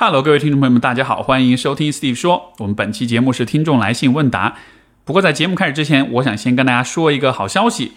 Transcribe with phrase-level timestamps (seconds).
[0.00, 2.52] Hello，各位听众朋友们，大家好，欢迎收听 Steve 说。
[2.58, 4.54] 我们本期节目是听众来信问答。
[5.04, 7.94] 不过在节目开始之前，我想先跟大家说一个好消息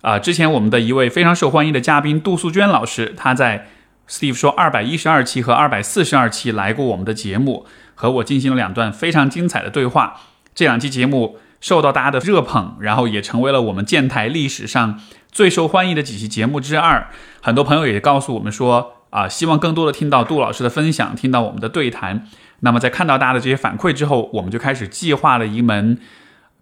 [0.00, 0.18] 啊！
[0.18, 3.66] 之前我们的一位非常受欢迎的嘉宾杜素娟老师，她在
[4.08, 10.18] Steve 说二百一十二期和二百四十二期来过我们的节目，和我进行了两段非常精彩的对话。
[10.54, 14.98] 这两期节目受到大家的热捧，然后也成为了我们建台历史上
[15.30, 17.10] 最受欢迎的几期节目之二。
[17.42, 18.92] 很多朋友也告诉我们说。
[19.14, 22.26] 啊，希望更多的听到杜老师的分享，听到我们的对谈。
[22.60, 26.00] 那么在看到大家的这些反馈之后，我们就开始计划了一门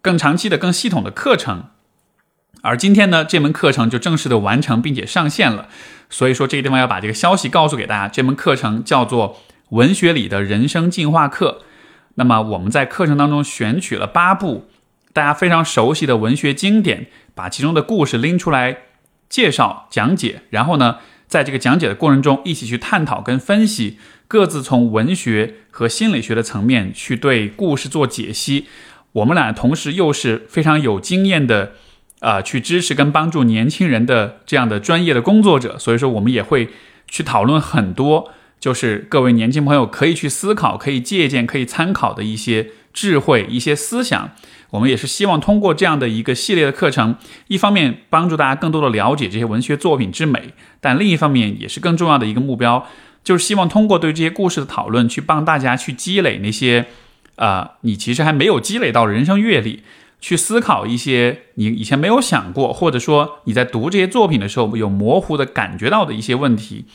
[0.03, 1.71] 更长期的、更系统的课程。
[2.61, 5.69] 而今天呢，这门课程就正式的完成并且上线了。
[6.11, 9.35] 所以说，这个地方要把这个消息告诉给大家，这门课程叫做
[9.71, 11.61] 《文学里的人生进化课》。
[12.17, 14.69] 那么我们在课程当中选取了八部
[15.15, 18.77] 大家非常熟悉的文学经典，把其中的故事拎出来
[19.31, 20.99] 介绍讲解，然后呢。
[21.33, 23.97] 在这个讲解的过程中，一起去探讨跟分析，
[24.29, 28.67] 各自从文学和心理学的层面去对故事做解析。
[29.13, 31.73] 我们俩同时又是非常有经验的，
[32.21, 36.69] 啊，去支持跟帮助年轻人的这样的专业的工作者，所以说我们也会
[37.09, 38.31] 去讨论很多，
[38.61, 44.33] 就是各位年轻朋友可以去思考、可以借鉴、可以参考的一些智慧、一些思想。
[44.73, 47.15] 我们也是希望通过这样的一个系列的课程，
[47.49, 52.87] 一方面帮助大家更多的了解这些文学作品之美，但另一方面也是更重要的一个目标，
[53.23, 56.87] 就是希望通过对这些故事的讨论，去帮大家去积累那些，
[57.37, 59.83] 啊，你其实还没有积累到人生阅历，
[60.21, 66.87] 去思考一些你以前没有想过，或者说你在读这些作品的时候有模糊的感觉到的一些问题，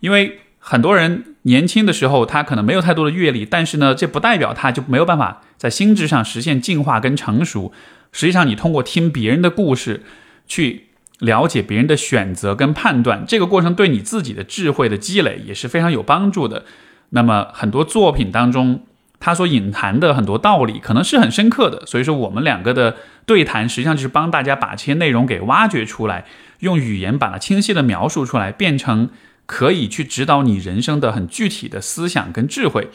[0.00, 0.40] 因为。
[0.60, 7.72] 很多人年轻的时候，他可能没有太多的阅历，但是呢，这不代表他就没有办法在心智上实现进化跟成熟。
[8.12, 10.02] 实际上，你通过听别人的故事，
[10.46, 10.88] 去
[11.20, 16.64] 了解别人的选择跟判断，这个过程对你自己的智慧的积累也是非常有帮助的。
[17.10, 18.82] 那么，很多作品当中，
[19.18, 21.86] 他所隐含的很多道理，可能是很深刻的。
[21.86, 26.26] 所以说，我们两个的对谈，实际上就是帮大家把这些内容给挖掘出来，
[26.60, 29.08] 用语言把它清晰的描述出来，变成。
[29.48, 32.90] 可以去指导你人生的很具体的思想跟智慧。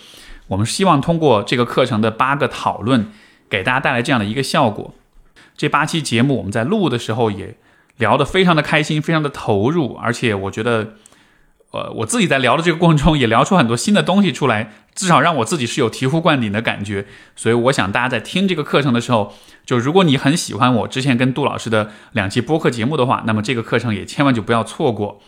[0.50, 3.08] 我们希望通过这个课程的八个讨论，
[3.50, 4.94] 给大家带来这样的一个效果。
[5.58, 7.58] 这八期节目我们在录的时候也
[7.98, 10.94] 聊得非常的开心，非常的投入，而且我觉得，
[11.72, 17.08] 呃，我自己在聊的这个过程中也聊出很多新的东西出来，至少让我自己是有醍醐灌顶的感觉。
[17.36, 19.34] 所以我想大家在听这个课程的时候，
[19.66, 25.20] 就如果你很喜欢我之前跟杜老师的两期播客节目的话，那么这个课程也千万就不要错过。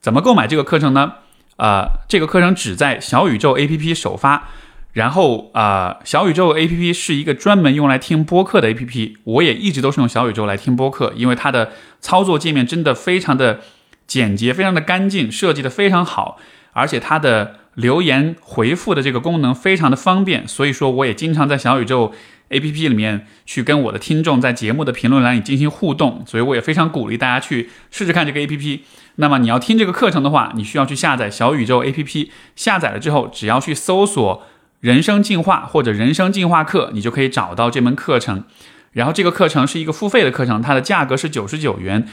[0.00, 1.14] 怎么购买这个课程呢？
[1.56, 4.48] 呃，这个课程只在小宇宙 APP 首发，
[4.92, 13.60] 然后啊，小宇宙 APP 是一个专门用来听播客的 APP，我也一直都是用小宇宙来听播客，因为它的操作界面真的非常的
[14.06, 16.38] 简洁，非常的干净，设计的非常好，
[16.72, 22.14] 而且它的留言回复的这个功能非常的方便，所以说我也经常在小宇宙。
[22.50, 28.84] A P P 里面去跟我的听众在节目的评论栏里进行互动，所以我也非常鼓励大家去试试看这个 A P P。
[29.20, 32.32] 那么你要听这个课程的话，你需要去下载小宇宙 A P P。
[32.56, 34.44] 下载了之后，只要去搜索
[34.80, 38.44] “人生进化”或者“人生进化课”，你就可以找到这门课程。
[38.92, 42.06] 然后这个课程是一个付费的课程，它的价格是九十九元。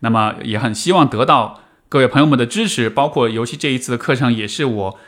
[0.00, 4.98] 那么也很希望得到各位朋友们的支持，包括尤其这一次的课程也是我。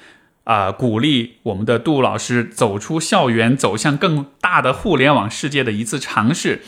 [0.45, 6.63] 啊，鼓励我们的杜老师走出校园，走向更大的互联网世界的一次尝试。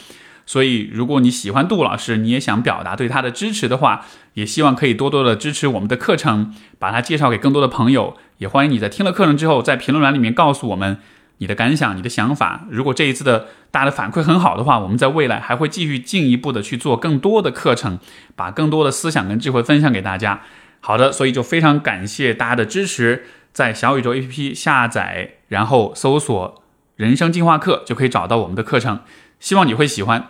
[0.44, 4.04] 所以，如果你喜欢杜老师，你也想表达对他的支持的话，
[4.34, 8.16] 也希望可以多多的支持我们的课程，把它介绍给更多的朋友。
[8.38, 10.98] 也欢迎你在听了课程之后，在评论栏里面告诉我们
[11.38, 12.66] 你的感想、你的想法。
[12.70, 17.98] 如果这一次的大家的反馈很好的话，我们在未来还会继续进一步的去做更多的课程，
[18.34, 20.42] 把更多的思想跟智慧分享给大家。
[20.80, 23.24] 好的，所以就非常感谢大家的支持。
[23.52, 26.62] 在小宇宙 APP 下载，然后搜索
[26.96, 29.00] “人生进化课”，就可以找到我们的课程。
[29.42, 30.28] 希望你会喜欢。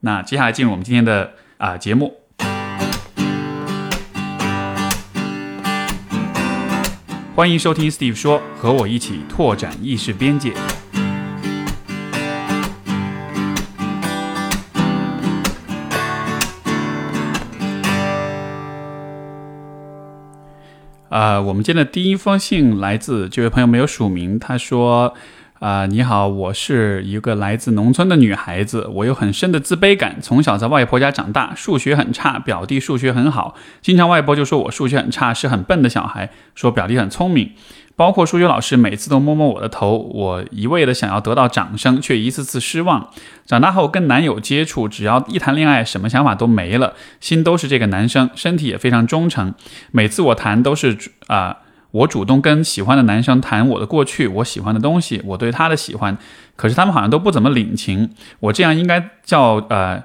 [0.00, 2.16] 那接下来进入我们今天的啊节目，
[7.36, 10.54] 欢迎收听 Steve 说，和我一起拓展意识边界。
[21.08, 24.36] 啊，我们今天的第一封信来自这位朋友，没有署名。
[24.36, 25.14] 他说
[25.60, 30.16] ：“啊，你好，我是一个来自农村的女孩子，我有很深的自卑感。
[30.22, 37.52] 从小在外婆家长大，数学很差，表弟数学很好，经常外婆就说我数学很差，是很笨的小孩，说表弟很聪明。”
[37.96, 43.10] 包括数学老师每次都摸摸我的头，我一味的想要得到掌声，却一次次失望。
[43.44, 49.52] 长大后跟男友接触，只要一谈恋爱，什么想法都没了，心都是这个男生，身体也非常忠诚。
[49.90, 50.96] 每次我谈都是
[51.26, 51.56] 啊，
[51.90, 56.16] 我主动跟喜欢的男生谈我的过去，我喜欢的东西，我对他的喜欢，
[56.56, 58.10] 可是他们好像都不怎么领情。
[58.40, 60.02] 我这样应该叫呃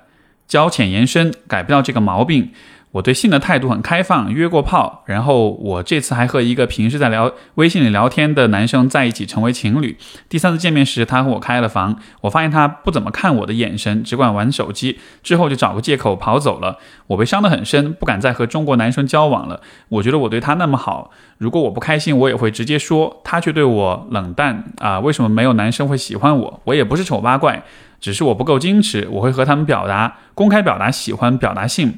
[0.48, 2.52] 交浅言深，改不掉这个毛病。
[2.94, 9.98] 我对性的态度很开放，约过炮，然后我这次还和一个平时在聊微信里聊天的男生在一起成为情侣。
[10.30, 16.78] 第三次见面时，他和我开了房，我发现他不怎么看我的眼神，只管玩手机，之后就找个借口跑走了。
[17.08, 19.62] 我被伤得很深，不敢再和中国男生交往了。
[19.90, 25.00] 我觉得我对他那么好，如果我不开心，我也会直接说，他却对我冷淡啊？
[25.00, 26.62] 为什么没有男生会喜欢我？
[26.66, 27.64] 我也不是丑八怪，
[28.00, 31.98] 只是我不够矜持，我会和他们表达，公开表达喜欢，表达性。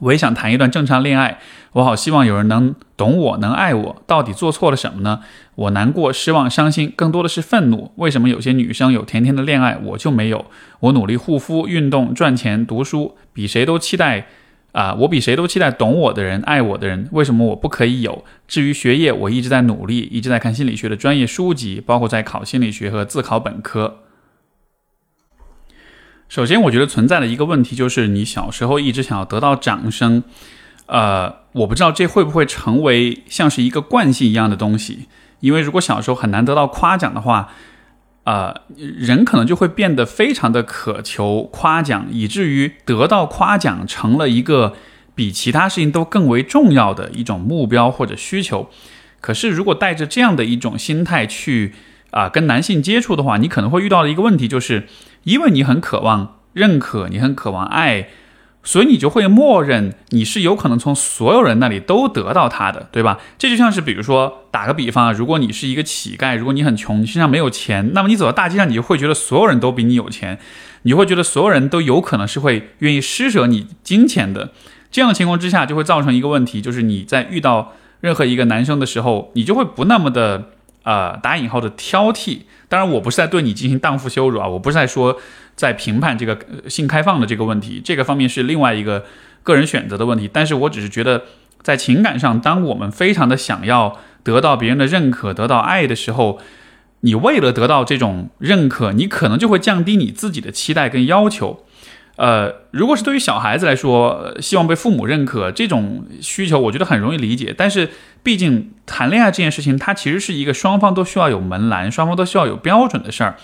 [0.00, 1.38] 我也想谈一段正常恋爱，
[1.72, 4.02] 我好希望有人能懂我，能爱我。
[4.06, 5.20] 到底做错了什么呢？
[5.54, 7.92] 我难过、失望、伤心，更多的是愤怒。
[7.96, 10.46] 为什么有些女生有甜甜的恋爱，我就没有？
[10.80, 14.26] 我努力护肤、运动、赚钱、读书，比谁都期待
[14.72, 14.94] 啊！
[14.94, 17.08] 我比谁都期待懂我的人、爱我的人。
[17.12, 18.24] 为什么我不可以有？
[18.48, 23.98] 至于学业，我一直在努力，一直在看心理学的专业书籍，包括在考心理学和自考本科。
[26.32, 30.22] 首先，我觉得存在的一个问题就是，你小时候一直想要得到掌声，
[30.86, 35.08] 呃，我不知道这会不会成为像是一个惯性一样的东西。
[35.40, 37.50] 因为如果小时候很难得到夸奖的话，
[38.24, 44.72] 呃，人可能就会变得非常的渴求夸奖，以至于得到夸奖成了一个
[45.14, 48.70] 比其他事情都更为重要的一种目标或者需求。
[49.20, 51.74] 可是，如果带着这样的一种心态去
[52.10, 54.86] 啊跟男性接触的话，你可能会遇到的一个问题就是。
[55.24, 58.08] 因为你很渴望认可，你很渴望爱，
[58.62, 63.18] 所以你就会默认你是有可能从所有人那里都得到他的，对吧？
[63.38, 70.38] 这就像是，比如说打个比方啊，如果你是一个乞丐，如果你很穷，你身上没有钱，那么你走到大街上，你就会觉得所有人都比你有钱，
[70.82, 74.50] 你会觉得所有人都有可能是会愿意施舍你金钱的。
[74.90, 80.50] 这样的情况之下，就会造成一个问题，就是你在遇到任何一个男生的时候，你就会不那么的。
[80.84, 85.16] 呃，打引号的挑剔，当然我不是在对你进行荡妇羞辱啊，我不是在说
[85.54, 86.36] 在评判这个
[86.68, 89.04] 性开放的这个问题，这个方面是另外一个
[89.42, 90.28] 个人选择的问题。
[90.32, 91.22] 但是我只是觉得，
[91.62, 96.40] 在情感上，当我们非常的想要得到别人的认可、得到爱的时候，
[97.00, 101.64] 你为了得到这种认可，你可能就会降低你自己的期待跟要求。
[102.22, 107.52] 呃，如果是对于小孩子来说，希望被父母认可这种需求，我觉得很容易理解。
[107.58, 107.90] 但是，
[108.22, 113.34] 毕竟谈恋爱这件事情，它其实是一个双方都需要有门栏，双方都需要有标准的事儿。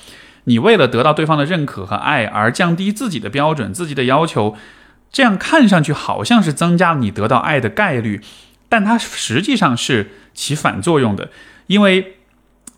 [0.45, 4.57] 你为了得到对方的认可和爱而降低自己的标准、自己的要求，
[5.11, 8.21] 这样看上去好像是增加了你得到爱的概率，
[8.69, 11.31] 但它实际上是起反作用的，
[11.67, 12.15] 因为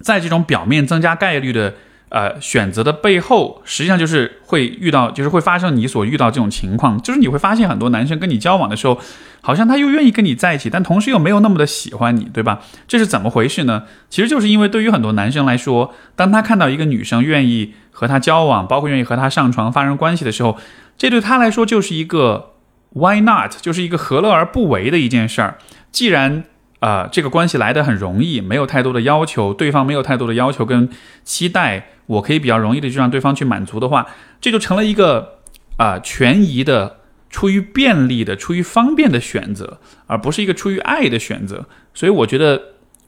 [0.00, 1.74] 在这种表面增加概率的。
[2.10, 8.98] 呃，选择的背后，实际上就是会遇到，就是会发生你所遇到这种情况，就是你会发现很多男生跟你交往的时候，
[9.40, 12.60] 好像他又愿意跟你在一起，但同时又没有那么的喜欢你，对吧？
[12.88, 13.84] 这是怎么回事呢？
[14.08, 20.58] 其实就是因为对于很多男生来说，当他看到一个女生愿意和他交往，包括愿意和他上床发生关系的时候，
[20.98, 22.54] 这对他来说就是一个
[22.94, 25.58] why not，就是一个何乐而不为的一件事儿。
[25.92, 26.42] 既然
[26.80, 30.88] 啊，这个关系来的很容易，没有太多的要求，对方没有太多的要求跟
[31.22, 34.06] 期待，我可以比较容易的就让对方去满足的话，
[34.40, 35.40] 这就成了一个
[35.76, 36.96] 啊权宜的、
[37.28, 41.66] 出于便利的、出于方便的选择，而不是一个出于爱的选择。
[41.92, 42.62] 所以我觉得，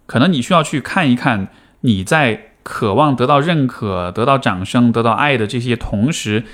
[0.04, 1.48] 可能你需要去看一看，
[1.80, 6.44] 你在渴望得到认可、得到掌声、得到爱的这些同时，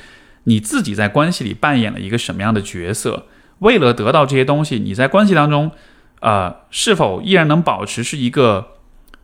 [0.44, 3.26] 你自己在关系里扮演了一个什么样的角色？
[3.58, 5.72] 为了得到这些东西，你在关系当中。
[6.20, 8.72] 呃，是否依然能保持是一个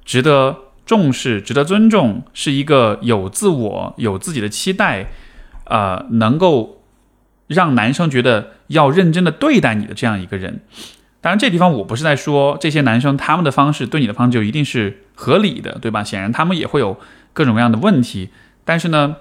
[0.05, 5.07] 值得重视、值得尊重，是一个有自我、有自己的期待，
[5.65, 6.85] 呃，能够
[7.49, 10.61] 让男生觉得要认真的对待你的这样一个人？
[11.21, 16.05] 当然，这地方我不是在说这些男生他们的方式对你的方式就一定是合理的，对吧？
[16.05, 17.01] 显然他们也会有
[17.33, 18.29] 各种各样的问题。
[18.65, 19.17] 但是呢，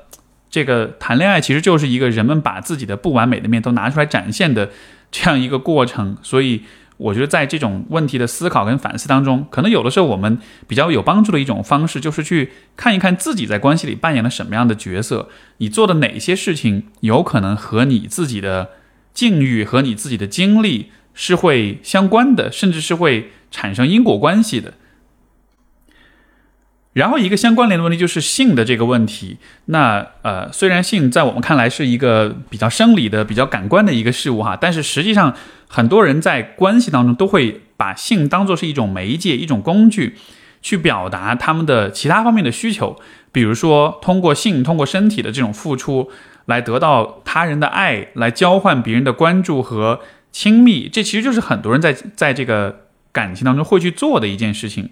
[0.50, 4.70] 这个谈恋爱其实就是一个人们把自己的不完美的面都拿出来展现的
[5.12, 6.64] 这样一个过程，所以。
[6.98, 18.70] 我觉得在这种问题的思考跟反思当中，可能有的时候我们比较有帮助的一种方式，就是去看一看自己在关系里扮演了什么样的角色，你做的哪些事情有可能和你自己的
[19.14, 24.74] 境遇和你自己的经历是会相关的，甚至是会产生因果关系的。
[26.94, 29.38] 然后一个相关联的问题就是性的这个问题。
[29.66, 35.36] 那呃，虽然性在我们看来是一个比较生理的、比较感官的一个事物哈，但是实际上
[35.68, 40.16] 很多人在关系当中都会把性当做是一种媒介、一种工具，
[40.62, 42.96] 去表达他们的其他方面的需求。
[43.32, 46.12] 比如说，通过性、通过身体的这种付出
[46.46, 50.88] 来得到他人的爱，来交换别人的关注和亲密。
[50.88, 52.82] 这其实就是很多人在在这个
[53.12, 54.92] 感情当中会去做的一件事情。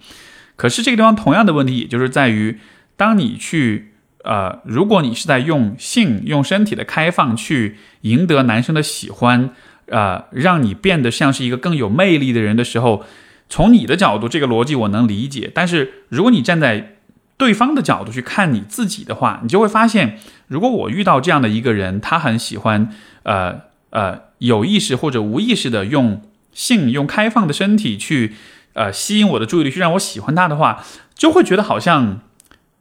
[0.61, 2.59] 可是这个地方同样的问题，也就是在于，
[2.95, 9.49] 当你去呃，如果你是在用性、用身体的开放去赢得男生的喜欢，
[9.87, 13.03] 呃，让你变得像是一个更有魅力的人的时候，
[13.49, 15.49] 从你的角度，这个逻辑我能理解。
[15.51, 16.97] 但是如果你站在
[17.37, 22.87] 对方的角度去看你自己的话，你就会发现，如果我遇到这样的一个人，他很喜欢
[23.23, 26.21] 呃呃有意识或者无意识的用
[26.53, 28.33] 性、用开放的身体去。
[28.73, 32.19] 呃，吸引我的注意力，去让我喜欢他的话，就会觉得好像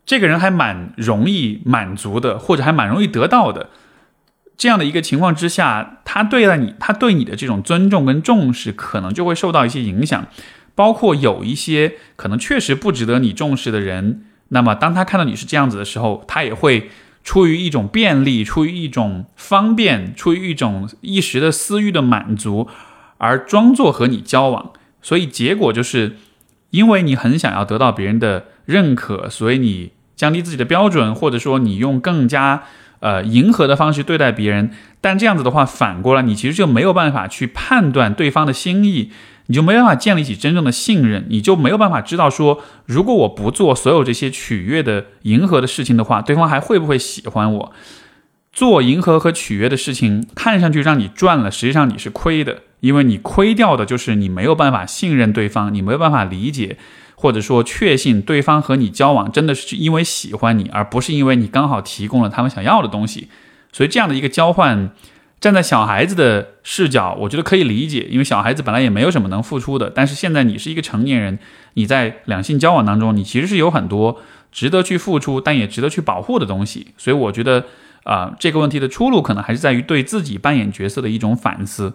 [0.06, 3.70] 这个人还蛮容易满足的，或者还蛮容易得到的。
[4.56, 10.26] 这样的一个情况之下，他对待你，他对你的这种尊重跟重视，可能就会受到一些影响。
[10.74, 16.90] 包括有一些可能确实不值得你重视的人，那么当他看到你是这样子的时候，他也会
[17.24, 22.68] 出于一种便利，出于一种方便，出于一种一时的私欲的满足，
[23.18, 24.72] 而装作和你交往。
[25.02, 26.16] 所以结果就是，
[26.70, 32.64] 因为你很想要得到别人的认可，所以你降低自己的标准，或者说你用更加
[33.00, 34.70] 呃迎合的方式对待别人。
[35.00, 39.10] 但这样子的话，反过来你其实就没有办法去判断对方的心意，
[39.46, 47.72] 你就没办法建立起真正的信任，你就没有办法知道说，如果我不做所有这些取悦的迎合的事情的话，对方还会不会喜欢我？
[48.52, 52.64] 做迎合和取悦的事情，看上去让你赚了，实际上你是亏的。
[52.80, 56.76] 因为你亏掉的就是你没有办法信任对方，你没有办法理解，
[57.14, 63.28] 或者说确信对方和你交往真的是因为喜欢你，而不是因为你刚好提供了他们想要的东西。
[63.72, 64.90] 所以这样的一个交换，
[65.40, 69.88] 站在小孩子的视角，我觉得可以理解，因为小孩子本来也没有什么能付出的。
[69.88, 71.38] 但是现在你是一个成年人，
[71.74, 74.20] 你在两性交往当中，你其实是有很多
[74.50, 76.88] 值得去付出，但也值得去保护的东西。
[76.96, 77.66] 所以我觉得，
[78.04, 81.94] 啊，这个问题的出路可能还是在于对自己扮演角色的一种反思。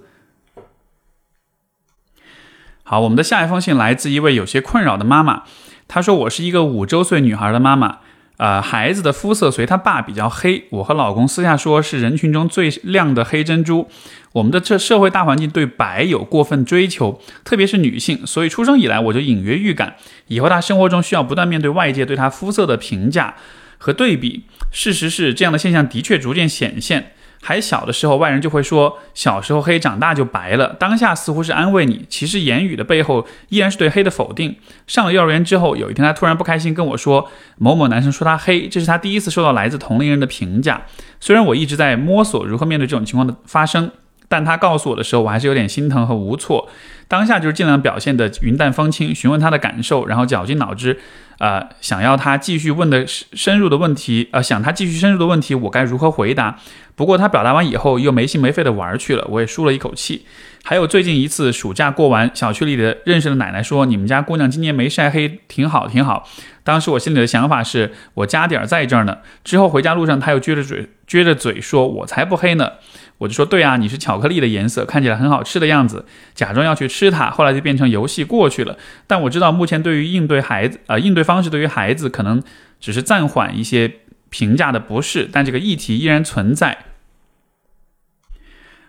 [2.88, 5.42] 好，我们的下一封信来自一位有些困扰的妈妈。
[5.88, 7.98] 她说：“我是一个五周岁女孩的妈妈，
[8.38, 10.66] 呃，孩子的肤色随她爸比较黑。
[10.70, 13.90] 我和老公私下说是人群中最亮的黑珍珠。
[14.34, 19.96] 我们的这社会大环境对白有过分追求，特别是女性，所以出生以来我就隐约预感，
[20.28, 23.34] 以后她生活中需要不断面对外界对她肤色的评价
[23.80, 24.44] 和对比。
[24.70, 27.14] 事实是，这样的现象的确逐渐显现。”
[27.48, 30.70] 还小的时候，外人就会说小时候黑，长大就白了。
[30.80, 34.56] 当下似乎是安慰你，其实言语的背后依然是对黑的否定。
[34.88, 40.82] 上了幼儿园之后，有一天他突然不开心跟我说，某某男生说他黑，这是他第一次受到来自同龄人的评价。
[41.20, 43.92] 虽然我一直在摸索如何面对这种情况的发生，
[44.28, 46.68] 但他告诉我的时候，我还是有点心疼和无措。
[47.08, 51.00] 当下就是尽量表现的云淡风轻，询问他的感受，然后绞尽脑汁。
[51.40, 56.58] 呃，想要他继续问的深入的问题，呃，想他继续深入的问题，我该如何回答？
[56.96, 60.26] 不过他表达完以后，又没心没肺的玩去了，我也舒了一口气。
[60.64, 66.28] 还有最近一次暑假过完，小区里的认识的奶奶说，你们家姑娘今年没晒黑，挺好，挺好。
[66.64, 69.18] 当时我心里的想法是，我家底儿在这儿呢。
[69.44, 72.72] 之后回家路上，他又撅着嘴，撅着嘴说，我才不黑呢。
[73.18, 78.78] 我就说对啊，你是巧克力的颜色，看起来很好吃的样子，假装要去吃它，后来就变成游戏过去了。
[79.08, 82.44] 但我知道目前对于应对孩子，啊，应对方式对于孩子可能
[82.80, 83.92] 只是暂缓一些
[84.30, 86.78] 评价的不适，但这个议题依然存在。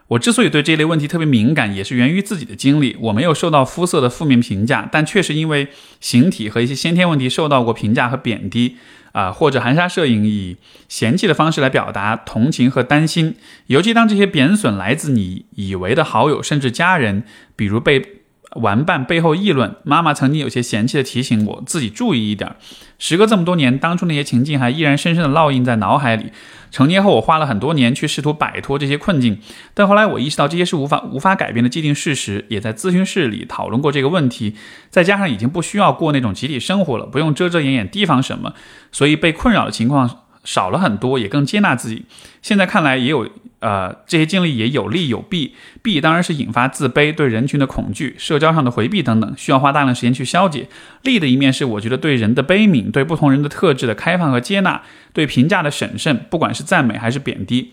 [0.09, 2.97] 我之所以对这类问题特别敏感，也是源于自己的经历。
[3.01, 5.69] 我没有受到肤色的负面评价，但确实因为
[6.01, 8.77] 形体和一些先天问题受到过评价和贬低。
[9.13, 10.59] 啊，或者含沙射影，以
[10.89, 13.35] 嫌弃的方式来表达同情和担心，
[13.69, 17.25] 尤其当这些贬损来自你以为的好友甚至家人，
[17.57, 18.16] 比如被。
[18.57, 22.57] 玩伴背后议论，妈妈曾经有些嫌弃的提醒我自己注意一点。
[22.99, 26.33] 时隔这么多年，当初那些情境还依然深深的烙印在脑海里。
[26.71, 29.39] 成年后，我花了很多年去试图摆脱这些困境，
[29.73, 34.55] 但后来我意识到这些是无法无法改变的既定事实，也在咨询室里讨论过这个问题。
[34.91, 38.55] 再加上已经不需要过那种集体生活了，不用遮遮掩掩提防什么，
[38.91, 40.26] 所以被困扰的情况。
[40.47, 42.07] 少了很多，也更接纳自己。
[42.41, 45.55] 现在看来，也有呃这些经历也有利有弊。
[45.83, 50.69] 弊当然是引发自卑、对人群的恐惧、社交上的回避等等，需要花大量时间去消解。
[51.03, 57.73] 利的一面是，我觉得对人的悲悯、对不同人的特质的开放和接纳、对评价的审慎，不管是赞美还是贬低。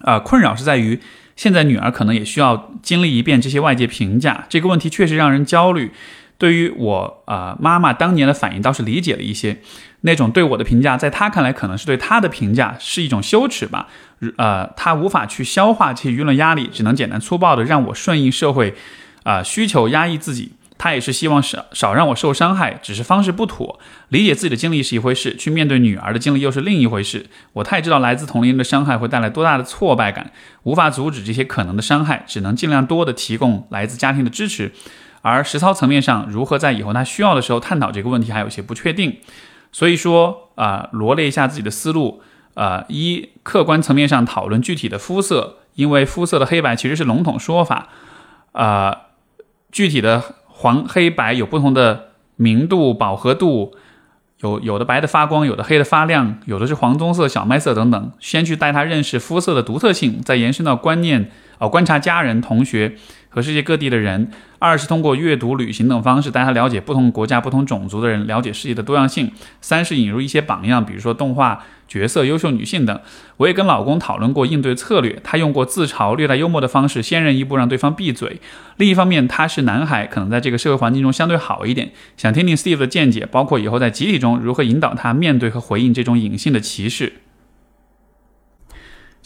[0.00, 1.00] 啊，困扰是在于，
[1.34, 5.90] 现在女儿可能也需要经历一遍这些外界评价，这个问题确实让人焦虑。
[6.38, 9.58] 对于我啊，妈妈当年的反应倒是理解了一些。
[10.02, 13.88] 那种对我的评价，在她看来可能是对她的评价是一种羞耻吧，
[14.36, 18.74] 呃，她无法去消化这些舆论压力，只能简单粗暴的让我顺应社会，
[19.24, 20.52] 啊，需求压抑自己。
[20.78, 23.80] 她也是希望少少让我受伤害，只是方式不妥。
[24.10, 27.26] 理解自己的经历是一回事，去面对女儿的经历又是另一回事。
[27.54, 30.30] 我太知道来自同龄人的伤害会带来多大的挫败感，
[30.64, 34.70] 无法阻止这些可能的伤害，只能尽量多的提供来自家庭的支持。
[35.30, 39.18] 而实操层面上，如何在以后他需要的时候探讨这个问题，还有些不确定。
[39.72, 42.22] 所以说啊，罗列一下自己的思路。
[42.54, 47.88] 呃，一客观层面上讨论具体的肤色，因为肤色的黑白其实是笼统说法。
[48.52, 48.96] 呃，
[49.70, 53.74] 具体的黄黑白有不同的明度、饱和度。
[54.40, 58.12] 有有的白的发光，有的黑的发亮，有的是黄棕色、小麦色等等。
[58.20, 62.96] 先去带他认识肤色的独特性，再延伸到观念，呃，观察家人、同学
[63.36, 64.30] 和世界各地的人。
[64.58, 69.30] 二是通过阅读、旅行等方式带他了解不同国家、不同种族的人，了解世界的多样性。
[69.60, 71.62] 三是引入一些榜样，比如说动画。
[71.88, 73.00] 角色、优秀女性等，
[73.36, 75.20] 我也跟老公讨论过应对策略。
[75.22, 78.40] 他用过自嘲、略带幽默的方式，先人一步让对方闭嘴。
[78.76, 81.92] 另一方面，他是男孩，可能在这个社会环境中相对好一点。
[82.16, 87.12] 想听听 Steve 的见解，包括以后在集体中如何引导他面对和回应这种隐性的歧视。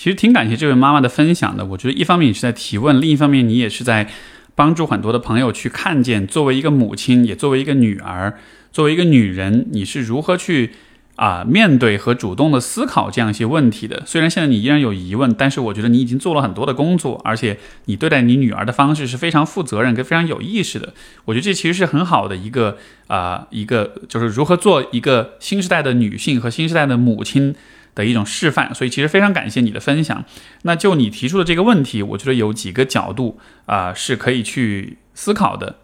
[0.00, 1.62] 其实挺感谢这位妈妈的分享的。
[1.66, 4.09] 我觉得一方面你是在提问，另一方面你也是在
[4.54, 8.38] 帮助很多的朋友去看见，作为一个母亲，也作为一个女儿，
[8.73, 10.71] 作为一个女人，你是如何去。
[11.16, 20.95] 啊，面对和主动的思考这样一些问题的，虽然现在你依然有疑问，但是我觉得你已经做了很多的工作，而且你对待你女儿的方式是非常负责任跟非常有意识的。
[21.26, 22.78] 我觉得这其实是很好的一个
[23.09, 27.54] 啊，一个就是如何做一个新时代的女性和新时代的母亲
[27.94, 28.75] 的一种示范。
[28.75, 30.25] 所以其实非常感谢你的分享。
[30.62, 35.76] 那就你提出的这个问题，我觉得有几个角度啊是可以去思考的。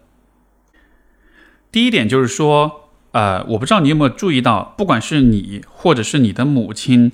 [1.71, 2.83] 第一点就是说。
[3.13, 7.11] 呃，我不知道你有没有注意到，不管是你或者是你的母亲，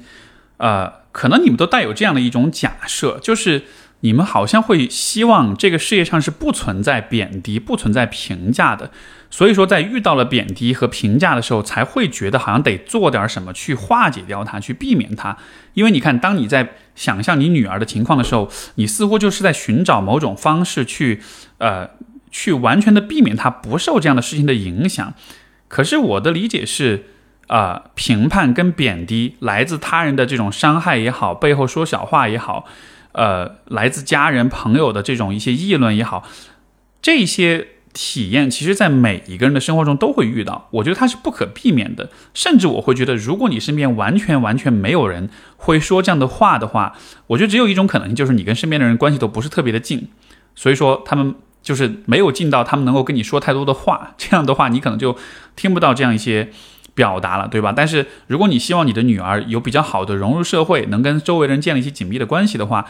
[0.58, 3.64] 呃，可能你们都带有这样的一种假设，就是
[4.04, 8.92] 你们好像会希望这个世界上是不存在贬低、不存在评价的，
[9.30, 15.38] 所以说在遇到了贬低和评价的时候，才会觉得好像得做点什么去化解掉它，去避免它。
[15.74, 21.22] 因为你看，当你在想象你女儿的情况的时候，你似乎就是在寻找某种方式去，
[21.60, 21.90] 呃，
[22.30, 25.14] 去完全的避免她不受这样的事情的影响。
[25.70, 27.06] 可是我的理解是，
[27.48, 32.66] 啊，评判跟贬低来自他人的这种伤害也好，背后说小话也好，
[33.14, 36.28] 呃，来自家人朋友的这种一些议论也好，
[37.02, 40.68] 这些体验，其实在每一个人的生活中都会遇到。
[40.72, 42.10] 我觉得它是不可避免的。
[42.34, 46.96] 甚至我会觉得，如果你身边完全完全没有人会说这样的话的话，
[47.28, 50.10] 我觉得只有一种可能性，就是你跟身边的人关系都不是特别的近，
[50.54, 51.34] 所以说他们。
[51.64, 55.16] 就是没有尽到他们能够跟你说太多的话，这样的话你可能就
[55.56, 56.50] 听不到这样一些
[56.96, 57.74] 表达了，对吧？
[57.76, 62.86] 但是如果你希望你的女儿有比较好的融入社会，能跟周围人建立起紧密的关系的话，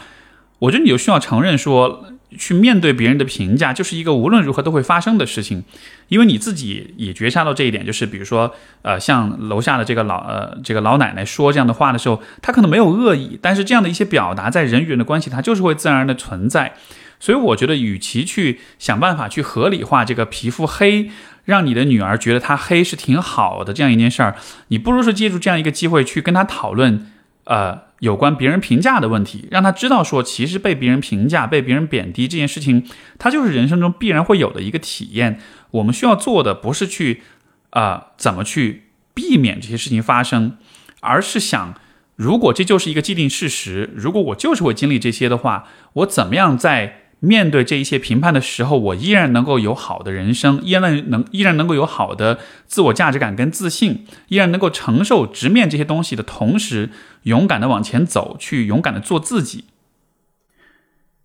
[0.58, 5.64] 我觉得你就需要承认说，去面对别人的评价就是一个无论如何都会发生的事情，
[6.08, 16.74] 因为你自己也觉察到这一点，就是比如说，呃，像楼下的这个老呃这个老奶奶说这样的话的时候，她可能没有恶意，但是这样的一些表达在人与人的关系，它就是会自然而然的存在。
[17.20, 21.10] 所以我觉得，与其去想办法去合理化这个皮肤黑，
[21.44, 24.36] 让你的女儿觉得她黑是挺好的这样一件事儿，
[24.68, 27.10] 你不如是借助这样一个机会去跟她讨论，
[27.44, 32.86] 呃，有关别人评价的问题，让她知道说，其实被别人评价、被别人贬低这件事情，
[33.18, 35.38] 它就是人生中必然会有的一个体验。
[35.72, 37.22] 我们需要做的不是去，
[37.70, 40.56] 啊，怎么去避免这些事情发生，
[41.00, 41.74] 而是想，
[42.16, 56.90] 如果这就是一个既定事实，如果我就是会经历这些的话，我怎么样在面对这一些评判的时候，我依然能够有好的人生，依然能依然能够有好的自我价值感跟自信，依然能够承受直面这些东西的同时，
[57.22, 59.64] 勇敢的往前走，去勇敢的做自己。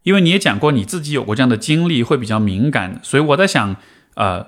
[0.03, 3.75] 因为你也讲过你自己有过这样的经历，会比较敏感，所以我在想，
[4.15, 4.47] 呃，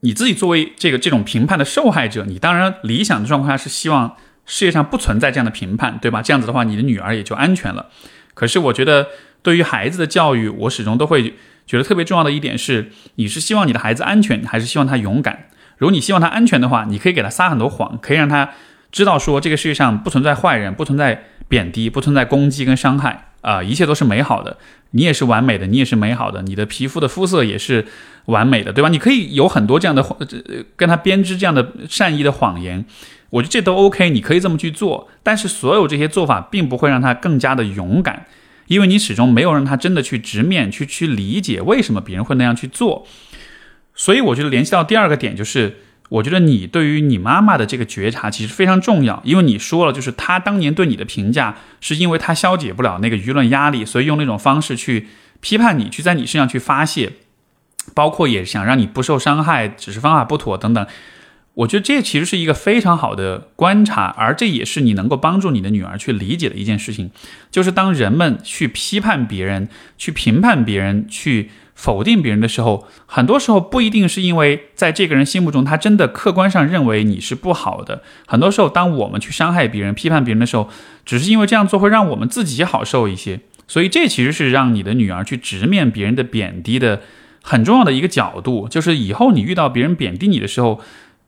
[0.00, 6.20] 你自己作为这个这种评判的受害者，你当然理想的状况下是希望世界上不存在这样的评判，对吧？
[6.20, 7.86] 这样子的话，你的女儿也就安全了。
[8.34, 9.06] 可是我觉得。
[9.46, 11.34] 对于孩子的教育，我始终都会
[11.68, 15.46] 觉得特别重要的一点是，你是希望你的孩子安全，还是希望他勇敢？
[15.78, 18.50] 如果你希望他安全的话，你可以给他撒很多谎，可以让他
[18.90, 24.56] 知道说这个世界上不存在坏人，不存在贬低，不存在攻击跟伤害啊，一切都是美好的。
[24.90, 27.86] 你也是完美的，你也是美好的，你的皮肤的肤色也是
[28.24, 28.88] 完美的，对吧？
[28.88, 30.04] 你可以有很多这样的
[30.74, 32.84] 跟他编织这样的善意的谎言，
[33.30, 35.08] 我觉得这都 OK，你可以这么去做。
[35.22, 38.26] 但是所有这些做法并不会让他更加的勇敢。
[38.66, 43.06] 因为你始终没有让他真的去直面去去理解为什么别人会那样去做，
[43.94, 55.06] 所以我觉得联系到第二个点就是，我觉得你对于你妈妈的这个觉察其实非常重要，因为你说了，就是他当年对你的评价是因为他消解不了那个舆论压力，所以用那种方式去
[55.40, 57.12] 批判你，去在你身上去发泄，
[57.94, 60.86] 包括也想让你不受伤害，只是方法不妥等等。
[61.56, 67.10] 我觉得这其实是一个非常好的观察，而这也是你能够帮助你的女儿去理解的一件事情，
[67.50, 80.68] 就是当人们去批判别人、去评判别人、去否定别人的时候，很多时候不一定是因为在这个人心目中他真的客观上认为你是不好的，很多时候当我们去伤害别人、批判别人的时候，
[81.06, 87.00] 只是因为这样做会让我们自己好受一些，所以这其实是让你的女儿去直面别人的贬低的
[87.40, 90.82] 很重要的一个角度，就是以后你遇到别人贬低你的时候。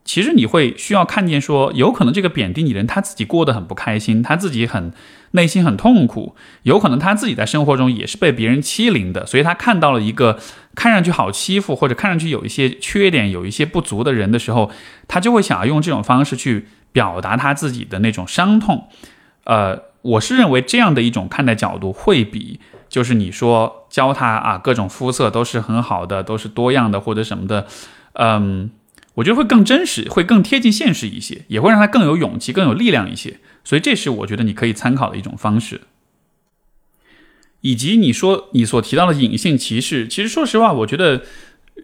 [0.05, 4.91] 其实你会需要看见，说有可能这个贬低你的人他自己过得很不开心，他自己很
[5.33, 10.39] 内心很痛苦，有可能他自己在生活中也是被别人欺凌的，所以他看到了一个
[10.75, 14.71] 看上去好欺负或者看上去有一些缺点、有一些不足的人的时候，
[15.07, 18.89] 他就会想要用这种方式去表达他自己的那种伤痛。
[19.45, 27.67] 呃，我是认为这样的一种看待角度会比就是你说教他啊各种肤色都是很好的，都是多样的或者什么的，
[28.15, 28.71] 嗯。
[29.19, 33.39] 我觉得会更真实，会更贴近现实一些，也会让他更有勇气、更有力量一些。
[33.65, 35.83] 所以，这是我觉得你可以参考的一种方式。
[37.61, 41.23] 以及你说你所提到的隐性歧视，其实说实话，我觉得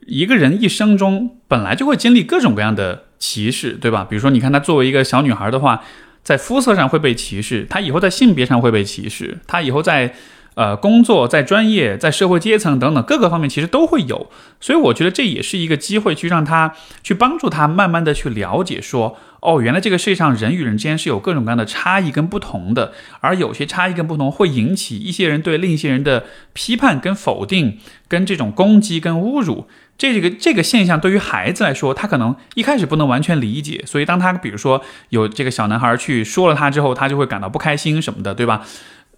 [0.07, 4.07] 一个人一生中本来就会经历各种各样的歧视，对吧？
[4.09, 5.83] 比如说，你看她作为一个小女孩的话，
[6.23, 10.15] 在肤色上会被歧视，她以后在性别上会被歧视，她以后在。
[10.55, 29.67] 呃，工作在专业、在社会阶层等等各个方面，其实都会有，所以我觉得这也是一个机会，去让他去帮助他慢慢的去了解，说，哦，原来这个世界上人与人之间是有各种各样的差异跟不同的，而有些差异跟不同会引起一些人对另一些人的批判跟否定，跟这种攻击跟侮辱，
[29.99, 38.65] 这个这个现象对于孩子来说，他可能一开始不能完全理解，所以当他比如说有这个小男孩去说了他之后，他就会感到不开心什么的，对吧？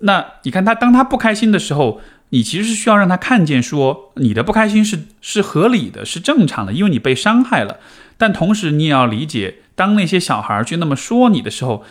[0.01, 7.79] 那你看他，当他不开心的时候，你其实是需要让他看见，说你的不开心是是合理的，是正常的，因为你被伤害了。
[8.19, 11.85] 但同时，你也要理解，当那些小孩去那么说你的时候，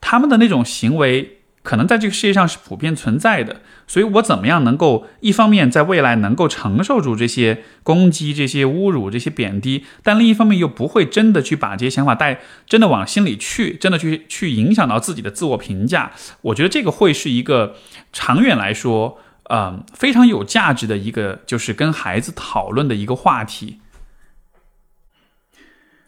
[0.00, 1.37] 他们的那种行为。
[1.68, 16.12] 可能在这个世界上是普遍存在的，所以我怎么样能够一方面在未来能够承受住这些攻击、这些侮辱、这些贬低，但另一方面又不会真的去把这些想法带真的往心里去，真的去去影响到自己的自我评价。
[16.40, 17.76] 我觉得这个会是一个
[18.14, 19.18] 长远来说，
[19.50, 23.80] 嗯，非常有价值的一个，就是跟孩子讨论的一个话题。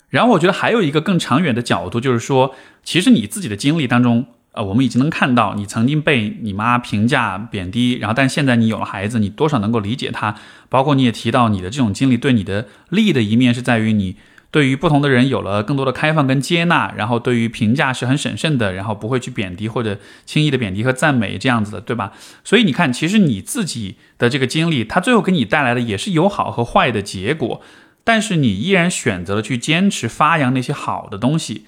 [0.08, 4.28] 然后我觉得还有一个更长远的角度，就是说，其实你自己的经历当中。
[4.52, 10.34] 呃，我们已经能看到你曾经被你妈评价贬低，然后但现在你有了孩子，你多少能够理解他。
[10.68, 14.16] 包括你也提到你的这种经历对你的利的一面是在于你
[14.50, 22.12] 对于不同的人有了更多的开放跟接纳，然后对于评价是很审慎的，然后不会去贬低或者轻易的贬低和赞美这样子的，对吧？
[22.42, 27.62] 所以你看，其实你自己的这个经历，它最后给你带来的也是有好和坏的结果，
[28.02, 31.66] 但是你依然选择了去坚持发扬那些好的东西。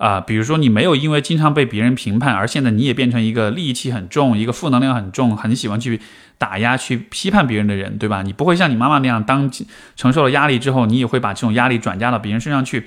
[0.00, 6.00] 啊，比如说你没有因为经常被别人评判，而现在你也变成一个戾气很重、一个负能量很重、很喜欢去
[6.38, 8.22] 打压、去批判别人的人，对吧？
[8.22, 9.50] 你不会像你妈妈那样，当
[9.96, 12.86] 承受了压力之后，你也会把这种压力转嫁到别人身上去。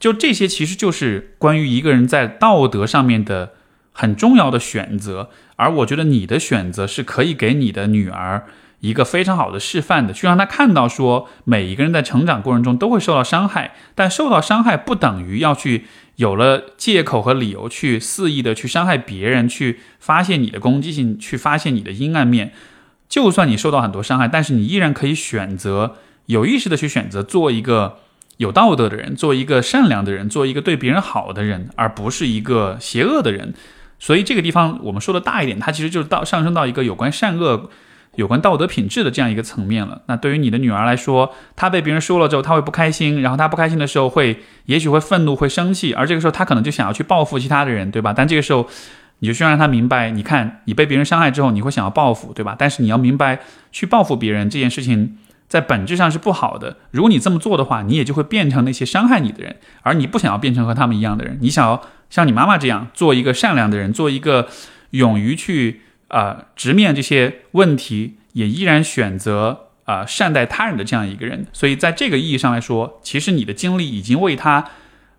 [0.00, 3.50] 就这些，其实就是关于一个人在道德上面的
[3.92, 5.28] 很重要的选择。
[5.56, 8.46] 而我觉得你的选择是可以给你的女儿
[8.80, 15.84] 一个非常好的示范的，去让她看到说，每一个人在成长过程中都会受到伤害，但受到伤害不等于要去。
[16.16, 22.52] 有了借口和理由去肆意的去伤害别人，去发现你的攻击性，去发现你的阴暗面。
[23.08, 25.96] 就算你受到很多伤害，但是你依然可以选择
[26.26, 27.98] 有意识的去选择做一个
[28.38, 33.54] 有道德的人，做一个善良的人，做一个对别人好的人，而不是一个邪恶的人。
[33.98, 37.70] 所以这个地方我们说的大一点，它其实就是到上升到一个有关善恶。
[38.16, 40.02] 有关道德品质的这样一个层面了。
[40.06, 48.12] 那对于你的女儿来说，她被别人说了之后，她会不开心，然后她不开心的时候会，也许会愤怒，会生气，而这个时候她可能就想要去报复其他的人，对吧？
[48.16, 48.68] 但这个时候，
[49.18, 52.54] 你就需要让她明白，你看你被别人伤害之后，你会想要报复，对吧？
[52.58, 53.40] 但是你要明白，
[53.72, 56.76] 去报复别人这件事情，在本质上是不好的。
[56.90, 64.48] 如果你这么做的话，你也就会变成那些伤害你的人，而你不想要变成和他们一样的人，你想要像你妈妈这样做一个善良的人，做一个
[64.90, 65.80] 勇于去。
[66.08, 74.70] 啊，直面这些问题，也依然选择啊善待他人的这样一个人，所以在这个意义上来说，其实你的经历已经为他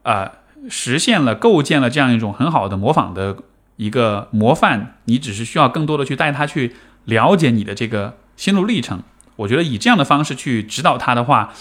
[0.04, 0.32] 啊
[0.70, 3.38] 实现了、构建了这样一种很好的模仿的
[3.78, 4.98] 一个模范。
[5.06, 9.04] 你只是需要更多的去带他去了解你的这个心路历程。
[9.38, 11.54] 我觉得以这样的方式去指导他的话，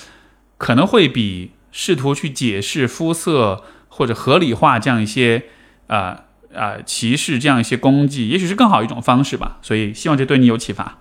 [0.59, 5.45] 可能会比试图去解释肤色或者合理化这样一些
[5.89, 6.25] 啊。
[6.55, 9.59] 啊，歧视这样一些攻击，也许是更好一种方式吧。
[9.63, 10.99] 所以希望这对你有启发。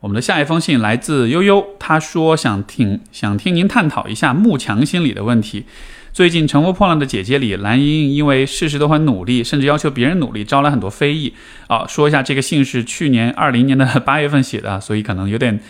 [0.00, 5.64] 我们的下一封信来自悠悠，他说想听想听您探讨一下慕强心理的问题。
[6.12, 11.34] 最近《乘风破浪的姐姐》里，蓝莹莹因为事事都很努力，甚至要求别人努力，招来很多非议。
[11.68, 15.60] 啊，说一下这个信是去年二零年的八月份写的，所以可能有点。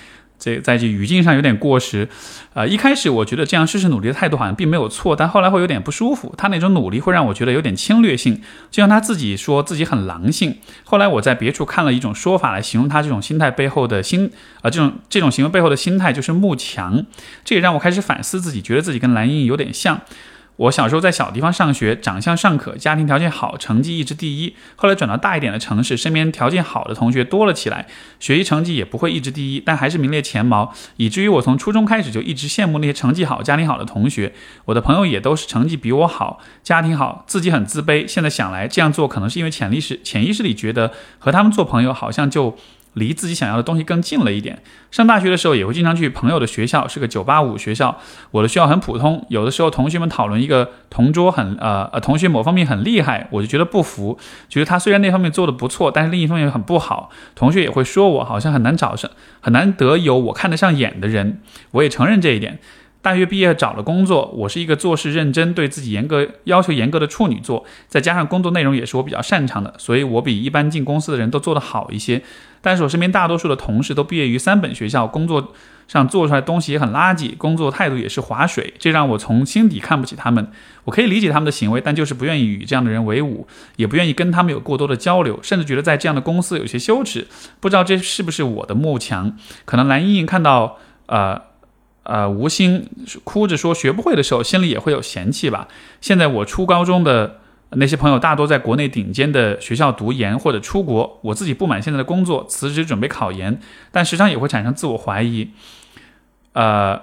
[0.42, 2.08] 这在这语境上有点过时，
[2.52, 6.34] 呃，一开始我觉得这样试试努力的态度好像并没有错，但后来会有点不舒服。
[6.36, 10.58] 他那种努力会让我觉得有点侵略性，就像他自己说自己很狼性。
[10.82, 17.06] 后来我在别处看了一种说法来形容他这种心态背后的心，啊，这种这种行为背后的心态就是慕强。
[17.44, 20.00] 这也让我开始反思自己，觉得自己跟蓝盈莹有点像。
[20.62, 24.54] 我小时候在小地方上学，长相尚可，家庭条件好，成绩一直第一。
[24.76, 27.88] 后来转到大一点的城市，身边条件好的同学多了起来，
[28.20, 34.32] 学习成绩也不会一直第一，但还是名列前茅，以至于我从初中开始就一直羡慕那些成绩好、家庭好的同学。
[34.66, 38.06] 我的朋友也都是成绩比我好，家庭好，自己很自卑。
[38.06, 42.56] 现在想来，这样做可能是因为潜意识潜意识里觉得和他们做朋友好像就。
[42.94, 44.62] 离自己想要的东西更近了一点。
[44.90, 47.98] 上大学的时候也会经常去朋友的学校，是个九八五学校。
[48.30, 57.10] 我的学校很普通，有的时候同学们讨论一个同桌很呃呃同学某方面很厉害，我就觉得不服，觉得他虽然那方面做的不错，但是另一方面很不好。
[57.34, 61.40] 同学也会说我好像很难找上，很难得有我看得上眼的人。
[61.70, 62.58] 我也承认这一点。
[63.02, 72.22] 大学毕业找了工作，我是一个做事认真、对自己严格要求严格的处女座，再加上工作内容也是我比较擅长的，所以我比一般进公司的人都做得好一些。
[72.60, 75.52] 但是我身边大多数的同事都毕业于三本学校，工作
[75.88, 80.46] 上做出来东西也很垃圾，工作态度也是划水，这让我从心底看不起他们。
[80.84, 87.26] 我可以理解他们的行为，但就是不愿意与这样的人为伍，也不愿意跟他们有过多的交流，甚至觉得在这样的公司有些羞耻。
[87.58, 89.36] 不知道这是不是我的慕强？
[89.64, 91.50] 可能蓝莹莹看到，呃。
[92.04, 92.88] 呃，吴昕
[93.24, 95.68] 哭着说学不会的时候，心里也会有嫌弃吧。
[96.00, 97.38] 现在我初高中的
[97.70, 103.60] 那些朋友大多在国内顶尖的学校读研或者出国，我自己不满现在的工作，辞职准备考研，
[103.90, 105.50] 但时常也会产生自我怀疑。
[106.54, 107.00] 呃，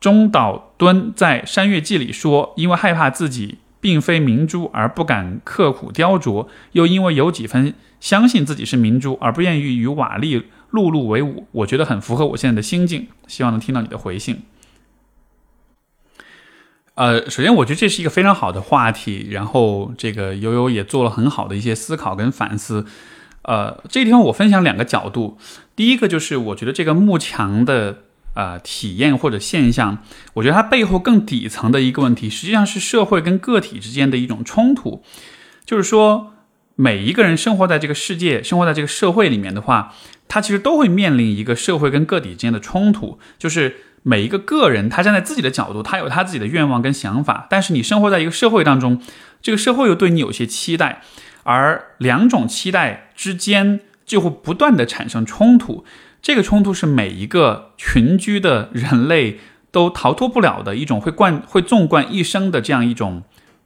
[0.00, 10.44] 中岛敦在《山月记》里说，因为害怕自己并非明珠而不敢刻苦雕琢，又因为有几分相信自己是明珠而不愿意与瓦砾。
[10.74, 14.42] 碌碌为伍，我觉得很符合我现在的心境，希望能听到你的回信。
[16.96, 22.86] 呃，首先我觉得这是一个非常好的话题，然后这个悠悠也做了很好的一些思考跟反思。
[23.42, 25.38] 呃，这地方我分享两个角度，
[25.76, 27.98] 第一个就是我觉得这个幕墙的
[28.34, 29.98] 呃体验或者现象，
[30.34, 35.04] 我觉得它背后更底层的一个问题，实际上是社会跟个体之间的一种冲突，
[35.64, 36.32] 就是说
[36.76, 39.94] 每一个人生活在这个世界，生活在这个社会里面的话。
[40.28, 49.00] 他其实都会面临一个社会跟个体之间的冲突，就是每一个个人他站在自己的角度，他有他自己的愿望跟想法，但是你生活在一个社会当中，
[49.40, 51.02] 这个社会又对你有些期待，
[51.44, 55.84] 而两种期待之间就会不断的产生冲突，
[56.20, 59.38] 这个冲突是每一个群居的人类
[59.70, 63.22] 都逃脱不了的一种会贯会纵贯一生的这样一种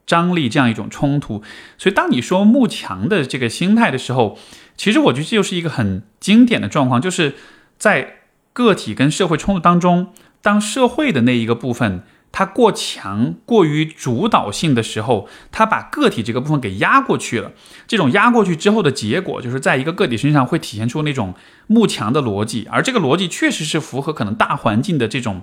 [0.08, 1.42] 张力，这样一种冲突。
[1.76, 4.38] 所以当你说慕强的这个心态的时候，
[4.76, 7.34] 其实我觉得这就是一个很经典的状况，就是
[7.78, 8.22] 在
[8.54, 17.52] 个体跟社会冲突当中，当社会的那一个部分它过强、过于主导性的时候，它把个体这个部分给压过去了。
[17.86, 21.34] 这种压过去之后的结果，就是在一个个体身上会体现出那种
[21.66, 25.42] 慕强的逻辑，而这个逻辑确实是符合可能大环境的这种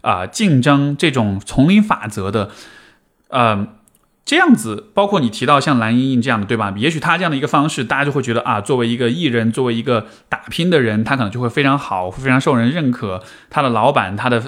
[0.00, 2.50] 啊竞争、这种丛林法则的，
[3.28, 3.68] 呃。
[4.28, 6.74] 这样子，包括你提到像蓝莹莹这样的，对吧？
[6.76, 13.22] 也许他这样的一个方式，大家就会觉得啊，作为一个艺人，作为一个打拼的人，他可能就会非常好，非常受人认可。
[13.48, 14.38] 他的老板、他的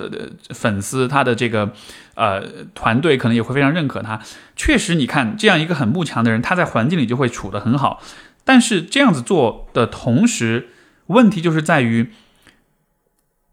[0.50, 1.72] 粉丝、他的这个
[2.14, 2.42] 呃
[2.74, 4.20] 团队，可能也会非常认可他。
[4.54, 8.02] 确实，你看这样一个很慕强的人，他在环境里就会处得很好。
[8.44, 10.68] 但是这样子做的同时，
[11.06, 12.10] 问题就是在于。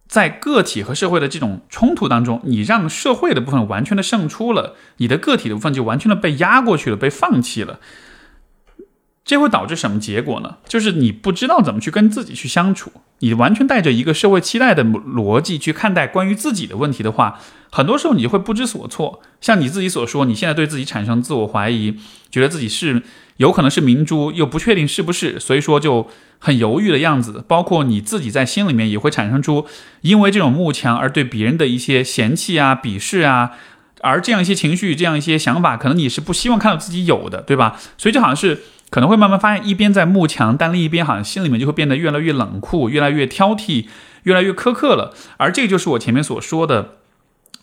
[0.08, 7.80] 在个体和社会的这种冲突当中，你让社会的部分完全的胜出了，你的个体的部分就完全的被压过去了，被放弃了。
[9.28, 10.56] 这会导致什么结果呢？
[10.70, 17.38] 就是你不知道怎么去跟自己去相处，你完全带着一个社会期待的逻辑去看待关于自己的问题的话，
[17.70, 19.20] 很多时候你就会不知所措。
[19.42, 21.98] 像你自己所说，你现在对自己产生自我怀疑，
[22.32, 23.04] 觉得自己是
[23.36, 26.08] 有可能是明珠，又不确定是不是，所以说就
[26.40, 27.44] 很犹豫的样子。
[27.50, 29.66] 包括你自己在心里面也会产生出
[30.04, 33.52] 因为这种慕强而对别人的一些嫌弃啊、鄙视啊，
[34.00, 37.78] 而这样一些情绪、这样一些想法，可能你是不希望看到自己有的，对吧？
[37.98, 38.64] 所以就好像是。
[38.90, 43.88] 可能会慢慢发现，一边在慕强，但另一边好像心里面就会变得越来越冷酷，越来越挑剔，
[44.24, 45.14] 越来越苛刻了。
[45.38, 46.96] 而这个就是我前面所说的，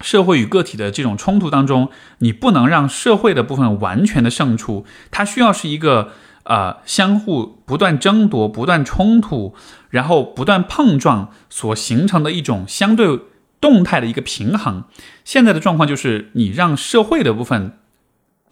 [0.01, 6.11] 社会与个体的这种冲突当中，你不能让社会的部分完全的胜出，它需要是一个
[6.43, 9.55] 呃相互不断争夺、不断冲突，
[9.89, 13.21] 然后不断碰撞所形成的一种相对
[13.61, 14.85] 动态的一个平衡。
[15.25, 17.79] 现在的状况就是，你让社会的部分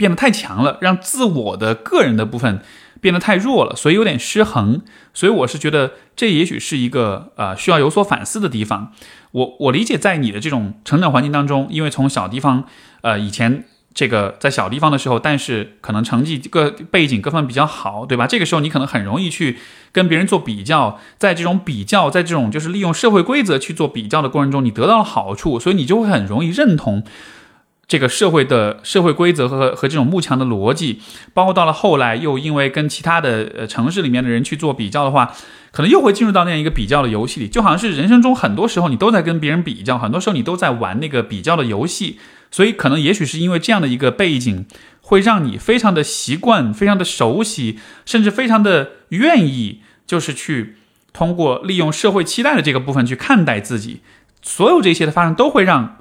[0.03, 2.61] 变得太强了，让自我的个人的部分
[3.01, 4.83] 变得太弱了，所以有点失衡。
[5.15, 8.91] 所以我是觉得，这也许是一个呃需要有所反思的地方。
[9.31, 12.65] 我我理解，在你的这种成长环境当中，因为从小地方，
[13.03, 18.27] 呃，以前这个在小地方的时候，但是可能成绩各背景各方面比较好，对吧？
[18.27, 19.59] 这个时候你可能很容易去
[19.93, 27.05] 跟别人做比较，在这种比较，在这种就是利用社会规则去做比较的过程中，你得到了好处，所以你就会很容易认同。
[27.93, 31.03] 这个社会的社会规则和和这种幕墙的逻辑，
[31.35, 35.31] 包括到了后来又因为跟其他的呃城市里面的人去做比较的话，
[35.73, 42.19] 可能又会进入到那样一个比较的游戏里，就好像是人生中很多时候你都在跟别人比较，很多时候你都在玩那个比较的游戏，
[42.51, 44.65] 所以可能也许是因为这样的一个背景，
[45.03, 50.77] 会让你非常的习惯、非常的熟悉，甚至非常的愿意，就是去
[51.13, 54.01] 通过利用社会期待的这个部分去看待自己，
[54.41, 55.99] 所有这些的发生都会让。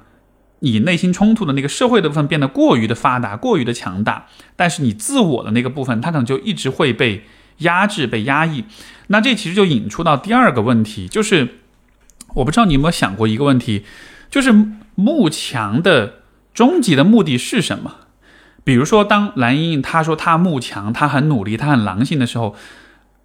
[0.64, 7.24] 你内心冲突的那个社会的部分变得过于的发达，过于的强大，但是你自我的那个部分，它可能就一直会被
[7.58, 8.64] 压制、被压抑。
[9.08, 11.58] 那这其实就引出到第二个问题，就是
[12.34, 13.84] 我不知道你有没有想过一个问题，
[14.30, 14.54] 就是
[14.94, 16.20] 慕强的
[16.54, 17.96] 终极的目的是什么？
[18.62, 22.54] 比如说，当蓝莹莹她说她慕强，她很努力，她很狼性的时候，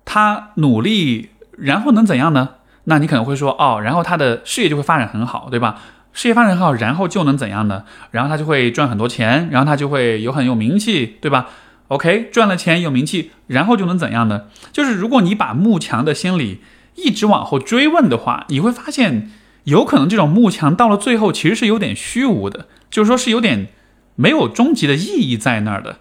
[0.05, 2.49] 她努力，然后能怎样呢？
[2.85, 5.79] 那你可能会说，哦，然后她的事业就会发展很好，对吧？
[6.17, 7.83] 事业发展好，然后就能怎样呢？
[8.09, 11.47] 然后他就会赚很多钱，然后他就会有很有名气，对吧
[11.89, 14.45] ？OK，赚了钱有名气，然后就能怎样呢？
[14.71, 16.61] 就是如果你把慕强的心理
[16.95, 19.29] 一直往后追问的话，你会发现，
[19.65, 23.67] 有可能这种慕强到了最后其实是有点虚无的，就是说是有点
[24.15, 25.99] 没有终极的意义在那儿的。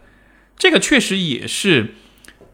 [0.57, 1.93] 这个确实也是，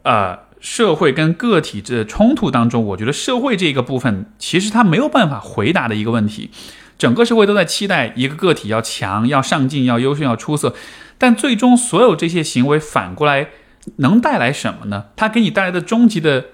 [0.02, 6.50] 呃，社会跟个体的冲突当中，我觉得社会这个部分其实它没有办法回答的一个问题。
[6.98, 10.74] 整个社会都在期待一个个体要强、要上进、要优秀、要出色，
[11.18, 13.48] 但最终所有这些行为反过来
[13.96, 15.06] 能带来什么呢？
[15.16, 16.46] 它给你带来的终极的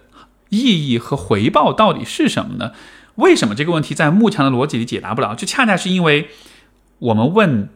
[0.48, 2.72] 意义和回报到底是什么呢？
[3.16, 5.34] 为什么这个问题在慕强的逻辑里解答不了？
[5.34, 6.28] 就恰恰是因为
[7.00, 7.68] 我们问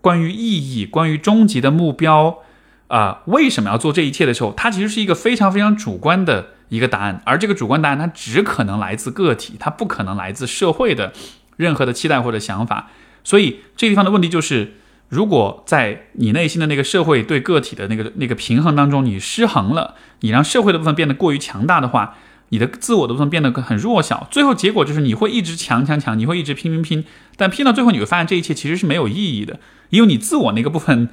[0.00, 2.38] 关于意义、关于终极的目标
[2.86, 11.12] 啊，为什么要做这一切的时候，它其实是一个非常非常主观的一个答案，而这个主观答案它只可能来自个体，它不可能来自社会的。
[11.56, 12.90] 任何的期待或者想法，
[13.24, 14.74] 所以这个地方的问题就是，
[15.08, 22.16] 如果在你内心的那个社会对个体的那个那个平衡当中，你失衡了，你让社会的部分变得过于强大的话，
[22.50, 27.04] 你的自我的部分变得很弱小，最后结果就是你会一直强强强，你会一直拼拼拼，
[27.36, 29.58] 但拼到最后你会发现这一切其实是没有意义的，
[29.90, 31.08] 因为你自我那个部分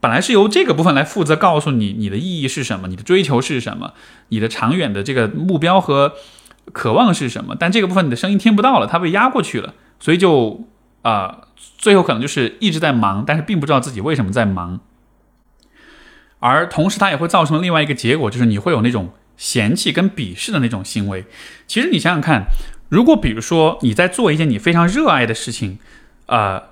[0.00, 3.92] 本来是由这个部分来负责告诉你你的意义是什么，你的追求是什么，
[4.30, 6.14] 你的长远的这个目标和。
[6.72, 7.56] 渴望是什么？
[7.58, 10.64] 但这个部分你的声音听不到了，它被压过去了，所以就
[11.02, 14.80] 啊，最后可能就是一直在忙，但是并不知道自己为什么在忙。
[16.38, 21.24] 而同时，它也会造成另外一个结果，就是你会有那种嫌弃跟鄙视的那种行为。
[21.66, 22.46] 其实你想想看，
[22.88, 25.78] 如果比如说你在做一件你非常热爱的事情，
[26.26, 26.62] 啊，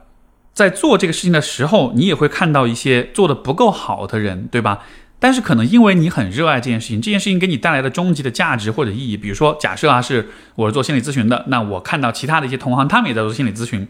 [0.53, 4.81] 在做这个事情的时候，你也会看到一些做的不够好的人，对吧？
[5.21, 13.87] 但是可能因为你很热爱这件事情，这件事情给你带来的终极的价值或者意义，比如说假设啊是我是做心理咨询的，那我看到其他的一些同行，他们也在做心理咨询，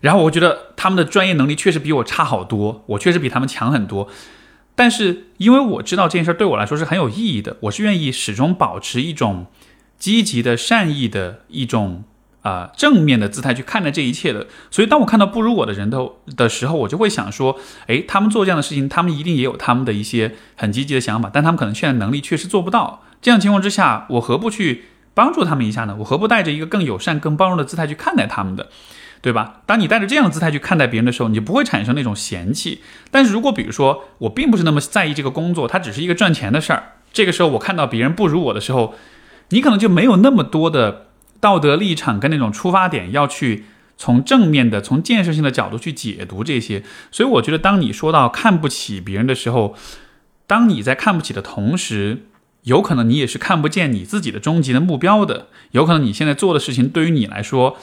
[0.00, 4.08] 然后我觉得他们的专业能力确实比我差好多，我确实比他们强很多，
[4.74, 9.46] 但是因为我知道这件事对我来说是很有意义的，我是愿意始终保持一种
[9.98, 12.04] 积极的善意的一种。
[12.42, 15.98] 啊，正面的姿态去看待这一切的，所以当我看到不如我的人的
[16.36, 23.02] 的时候，我就会想说，诶，他们做这样的事情，他们一定也有他们的一些很积极的想法，但他们可能现在能力确实做不到。
[23.20, 25.94] 这样情况之下，我何不去帮助他们一下呢？
[26.00, 28.66] 我何不带着一个更友善、更包容的姿态去看待他们的，
[29.20, 29.60] 对吧？
[29.64, 32.82] 当你带着这样的姿态去看待别人的时候，你就不会产生那种嫌弃。
[33.12, 38.94] 但是如果比如说我并不是那么在意这个工作，它只是一个赚钱的事儿，这个时候我看到别人不如我的时候，
[39.50, 41.06] 你可能就没有那么多的。
[41.42, 43.64] 道德立场跟那种出发点要去
[43.96, 49.74] 从正面的、从建设性的角度去解读这些，所以我觉得，当你说到看不起别人的时候，
[50.46, 52.26] 当你在看不起的同时，
[52.62, 57.76] 有可能你也是看不见你自己的终极的目标的，有可能你现在做的事情对于你来说，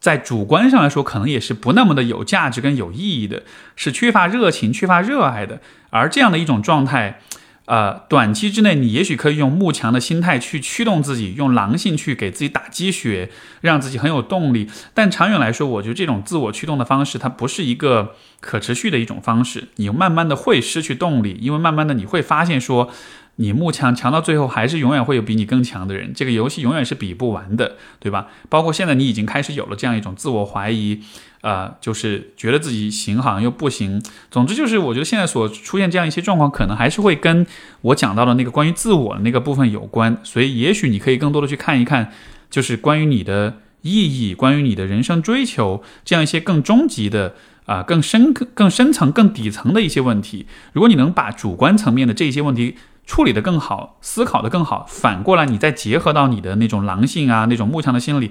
[0.00, 3.44] 在主观上来说，可能也是不那么的有价值跟有意义的，
[3.76, 5.60] 是缺乏热情、缺乏热爱的，
[5.90, 7.20] 而这样的一种状态。
[7.66, 13.30] 呃，短期之内，你也许可以用慕强的心态去驱动自己，用狼性去给自己打鸡血，
[13.62, 14.68] 让自己很有动力。
[14.92, 19.68] 但长远来说，我觉得这种自我驱动的方式，它不是一个可持续的一种方式。
[19.76, 22.90] 你慢慢的会失去动力，因为慢慢的你会发现说，
[23.36, 26.12] 你慕强强到最后，还是永远会有比你更强的人。
[26.14, 28.28] 这个游戏永远是比不完的，对吧？
[28.48, 31.00] 包括现在你已经开始有了这样一种自我怀疑，
[31.40, 34.00] 呃，就是觉得自己行好像又不行。
[34.30, 37.46] 总之就是，我觉得现在所出现这样一些状况，可能还是会跟
[37.80, 40.16] 我讲到的那个关于自我的那个部分有关。
[40.22, 42.12] 所以，也许你可以更多的去看一看，
[42.48, 47.34] 就是关于你的意义，关于你的人生追求，这样一些更终极的。
[47.66, 52.76] 啊，更深、更深层、更底层的一些问题，如果你能把主观层面的这些问题
[53.06, 58.30] 处理得更好，思考得更好，反过来你再结合到你的那种狼性啊、那种慕强的心理，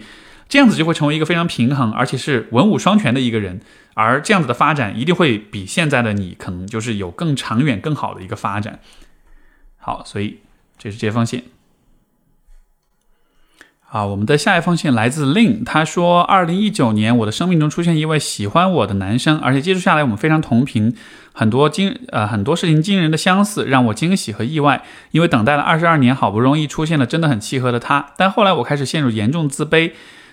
[0.50, 3.62] 这样子就会成为一个非常平衡，而且是文武双全的一个人。
[3.94, 8.80] 而这样子的发展，一定会比现在的你可能就是有更长远、更好的一个发展。
[9.78, 10.40] 好，所以
[10.78, 11.44] 这是这封信。
[13.90, 20.96] 啊，我们的下一封信来自 Lin，他说，二零一九年我的生命中出现一位喜欢我的男生，而且接触下来我们非常同频，
[21.34, 24.84] 很多惊呃很多事情惊人的相似，让我惊喜和意外。
[25.12, 29.92] 因为等待了二十二年，好不容易出现了真的很契合的他，但后来我开始陷入严重自卑，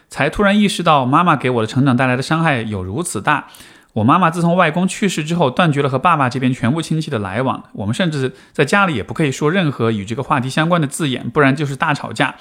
[0.08, 3.48] 才突然意识到妈妈给我的成长带来的伤害有如此大。
[3.94, 7.64] 我妈妈自从外公去世之后，断绝了和爸爸这边全部亲戚的来往。
[7.72, 12.36] 我们甚至在家里也不可以说任何与这个话题相关的字眼，不然就是大吵架。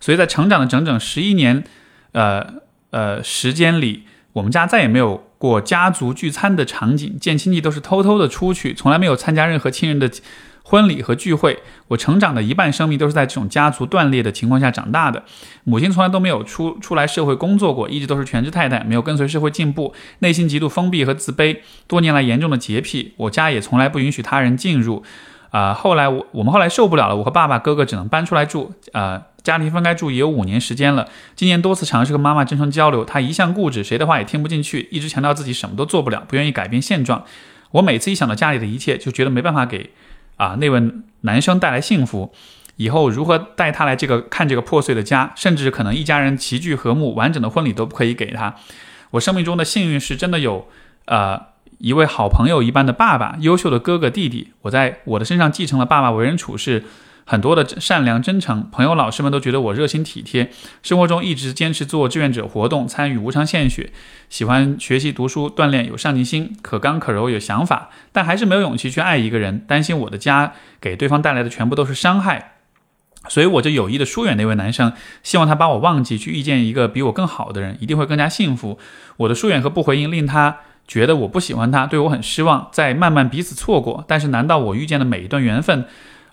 [0.00, 1.62] 所以在成长的整整十一年，
[2.12, 2.54] 呃
[2.88, 10.10] 呃时间里，我们家再也没有过家族聚餐的场景，见亲戚都是偷偷的出去，从来没有参加任何亲人的。
[10.66, 15.22] 婚礼和聚会，我成长的一半生命都是在这种家族断裂的情况下长大的。
[15.64, 23.12] 母亲从来都没有出出来社会工作过，一直都是全职太太，没有跟随社会进步，内心极度封闭和自卑，多年来严重的洁癖。
[23.18, 25.02] 我家也从来不允许他人进入。
[25.50, 28.72] 啊，后来我我们后来受不了了，我和爸爸哥哥只能搬出来住。
[28.94, 31.06] 呃，家庭分开住也有五年时间了。
[31.36, 37.24] 今年多次尝试和妈妈真诚交流，她一向固执，谁的话也听不进去，一直强调自己什么都做不了，不愿意改变现状。
[37.72, 39.90] 我每次一想到家里的一切，就觉得没办法给。
[40.36, 40.82] 啊，那位
[41.20, 42.32] 男生带来幸福，
[42.76, 48.56] 以后如何带他来这个看这个破碎的家，甚至可能一家人齐聚和睦，完整的婚礼都不可以给他。
[49.10, 50.66] 我生命中的幸运是真的有，
[51.04, 51.40] 呃，
[51.78, 54.52] 一位好朋友一般的爸爸，优秀的哥哥弟弟。
[54.62, 56.82] 我在我的身上继承了爸爸为人处事。
[57.26, 60.50] 很多的善良真诚，朋友老师们都觉得我热心体贴。
[60.82, 63.92] 生活中一直坚持做志愿者活动，参与无偿献血，
[64.28, 72.56] 喜欢学习读书锻炼，有上进心，可刚可柔，有想法，但还是没有勇气去爱一个人，担心我的家给对方带来的全部都是伤害，
[73.28, 78.78] 所以我就有意的疏远那位男生，希望他把我忘记，去遇见一个比我更好的人，一定会更加幸福。
[79.16, 84.04] 我的疏远和不回应令他觉得我不喜欢他，对我很失望，在慢慢彼此错过。
[84.06, 85.86] 但是难道我遇见的每一段缘分？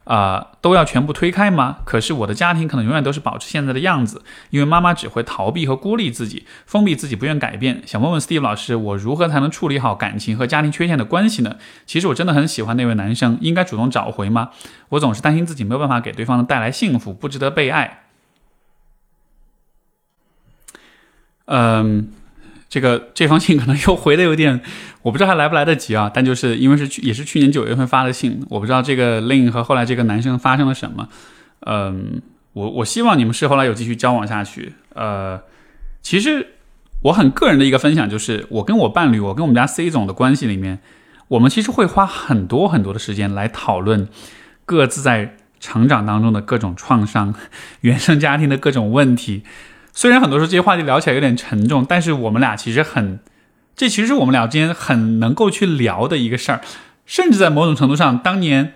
[0.06, 1.78] 啊，都要全部推开吗？
[1.86, 7.84] 可是我的家庭可能永远都是保持现在的样子，因为妈妈只会逃避和孤立自己，封闭自己，不愿改变。
[7.86, 11.58] 想问问 Steve 老师，我如何才能处理好感情和家庭缺陷的关系呢？
[11.86, 14.50] 其实我真的很喜欢那位男生，应该主动找回吗？
[14.90, 18.04] 我总是担心自己没有办法给对方带来幸福，不值得被爱。
[21.46, 22.12] 嗯。
[22.72, 24.62] 这个这封信可能又回的有点，
[25.04, 26.10] 我不知道还来不来得及啊。
[26.12, 31.10] 但就是因为是去也是去年九月份发的信，我不知道这个林和后来这个男生发生了什么。
[31.66, 32.22] 嗯，
[32.54, 34.72] 我我希望你们是后来有继续交往下去。
[34.96, 35.42] 呃，
[36.02, 36.48] 其实
[37.02, 40.80] 我很个人的一个分享就是，我跟我伴侣，我跟我们家 C 总的关系里面，
[41.28, 44.08] 我们其实会花很多很多的时间来讨论
[44.66, 47.36] 各自在成长当中的各种创伤、
[47.82, 49.44] 原生家庭的各种问题。
[49.94, 53.20] 虽然很多时候这些话题聊起来有点沉重，但是我们俩其实很，
[53.76, 56.62] 这其实是我们俩之间很能够去聊的一个事儿。
[57.06, 58.76] 甚至在某种程度上，当年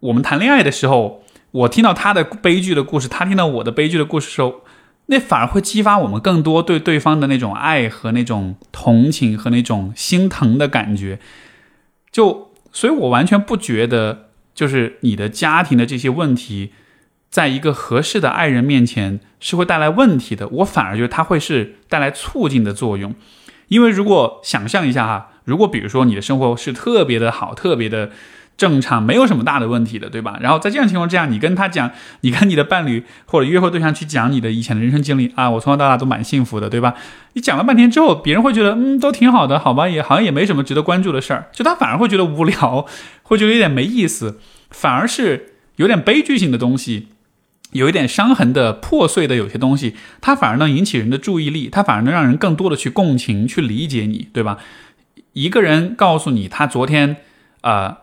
[0.00, 4.60] 我们谈恋爱的时候，我听到他的悲剧的故事，他听到我的悲剧的故事时候，
[5.06, 11.18] 那反而会激发我们更多对对方的那种爱和那种同情和那种心疼的感觉。
[12.12, 16.72] 就，所以我完全不觉得，就是你的家庭的这些问题。
[17.36, 23.14] 在一个合适的爱人面前是会带来问题的，我反而觉得它会是带来促进的作用。
[23.68, 28.08] 因为如果想象一下哈，如果比如说你的生活是特别的好，特别的
[28.56, 30.38] 正常，没有什么大的问题的，对吧？
[30.40, 31.90] 然后在这样情况之下，你跟他讲，
[32.22, 36.94] 你跟你的伴侣或者约会对象去讲你的以前的人生经历啊，我从小到大都蛮幸福的，对吧？
[37.34, 42.86] 你讲了半天之后，别人会觉得嗯，都挺好的，好吧，也好像也没什么值得关注的事儿，就他反而会觉得无聊，
[43.24, 47.08] 会觉得有点没意思，反而是有点悲剧性的东西。
[47.76, 54.58] 有一点伤痕的破碎的有些东西，它反而能引起人的注意力，它反而能让人更多的去共情、去理解你，对吧？
[55.32, 57.16] 一个人告诉你他昨天
[57.60, 57.98] 啊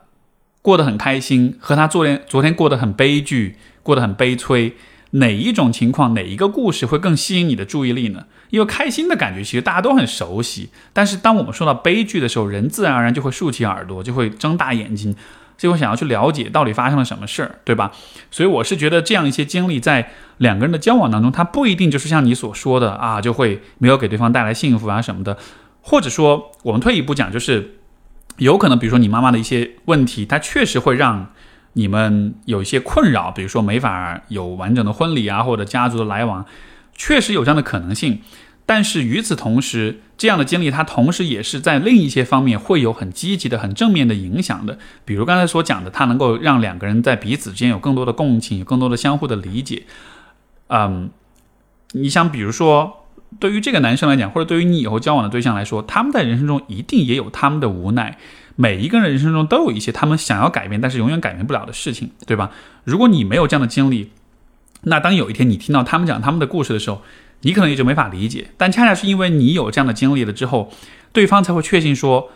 [0.61, 4.75] 过得很开心，和他昨天昨天过得很悲剧、过得很悲催，
[5.11, 8.25] 哪一种情况、哪一个故事会更吸引你的注意力呢？
[8.51, 15.15] 因为开心的感觉其实大家都很熟悉，但是当我们说到悲剧的时候，人自然而然就会竖起耳朵，就会睁大眼睛。
[15.57, 17.91] 就会想要去了解到底发生了什么事儿，对吧？
[18.31, 25.37] 所以我是觉得这样一些经历在两个人的交往当中，它不一定就是像你所说的啊，就会没有给对方带来幸福啊什么的，
[25.81, 27.75] 或者说我们退一步讲，就是
[28.37, 31.31] 有可能，比如说你妈妈的一些问题，它确实会让
[31.73, 36.45] 你们有一些困扰，比如说没法有完整的婚礼啊，或者家族的来往，
[36.95, 38.21] 确实有这样的可能性。
[38.65, 44.79] 但是与此同时，这样的经历它同时也是在另一些方面会有很积极的、很正面的影响的。
[45.03, 49.83] 比如刚才所讲的，它能够让两个人在彼此之间有更多的共情，有更多的相互的理解。
[50.67, 51.09] 嗯，
[51.91, 53.05] 你想，比如说，
[53.37, 58.17] 对于这个男生来讲，或者对于你以后交往的对象来说，他们在人生中一定也有他们的无奈。
[58.55, 62.49] 每一个人人生中都有一些他们想要改变，但是永远改变不了的事情，对吧？
[62.85, 64.11] 如果你没有这样的经历，
[64.83, 67.01] 那当有一天你听到他们讲他们的故事的时候，
[67.43, 70.69] 你可能也就没法理解，但恰恰是因为你有这样的经历了之后，
[71.13, 72.29] 对方才会确信说，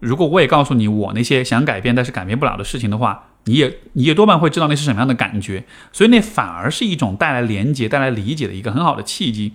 [0.00, 9.52] 如果我也告诉你我那些想改变但是改变不了的事情的话，你也你也多半会知道那是什么样的感觉，所以那反而是一种带来连接、带来理解的一个很好的契机。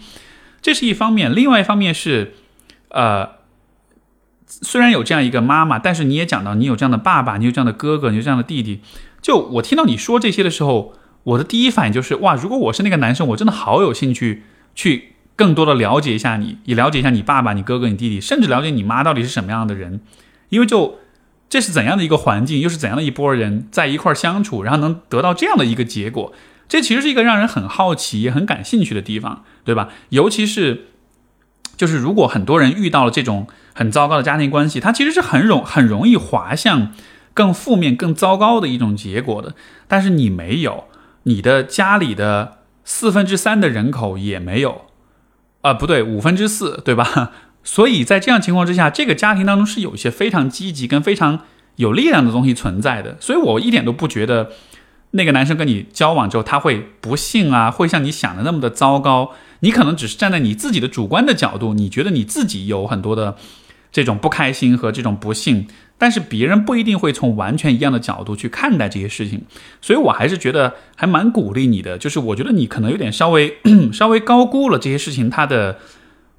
[0.62, 2.34] 这是一方面，另外一方面是，
[2.90, 3.30] 呃，
[4.46, 8.82] 虽然有这样一个妈妈，但是你也讲到你有这样的爸爸，你有这样的哥哥，你有这样的弟弟。
[9.22, 10.94] 就我听到你说这些的时候，
[11.24, 14.44] 我的第一反应就是哇，如果我是那个男生，我真的好有兴趣。
[14.80, 20.00] 去更多的了解一下你，也了解一下你爸爸、你哥哥、你弟弟，甚至了解你妈到底是什么样的人，
[20.48, 21.00] 因为就
[21.50, 26.32] 这是怎样的一个环境，又是怎样的一波人在一块相处，然后能得到这样的一个结果，
[26.70, 29.90] 这其实是一个让人很好奇也很感兴趣的地方，对吧？
[30.08, 30.86] 尤其是
[31.76, 36.94] 就是如果很多人遇到了这种很糟糕的家庭关系，他其实是很容很容易滑向
[37.34, 39.54] 更负面、更糟糕的一种结果的。
[39.90, 40.86] 但是你没有，
[41.24, 42.59] 你的家里的。
[42.84, 44.86] 四分之三的人口也没有，
[45.62, 47.32] 啊，不对，五分之四，对吧？
[47.64, 51.42] 所以在这样情况之下，这个家庭当中是有一些非常积极跟非常
[51.76, 53.18] 有力量的东西存在的。
[53.20, 54.52] 所以我一点都不觉得
[55.12, 59.32] 那个男生跟你交往之后他会不幸啊，会像你想的那么的糟糕。
[59.60, 63.36] 你可能只是站在你自己的主观的角度，你觉得你自己有很多的
[63.92, 65.68] 这种不开心和这种不幸。
[66.00, 69.44] 但是别人不一定会从完全一样的角度去看待这些事情，
[69.82, 71.98] 所以我还是觉得还蛮鼓励你的。
[71.98, 73.58] 就是我觉得你可能有点稍微
[73.92, 75.78] 稍微高估了这些事情它的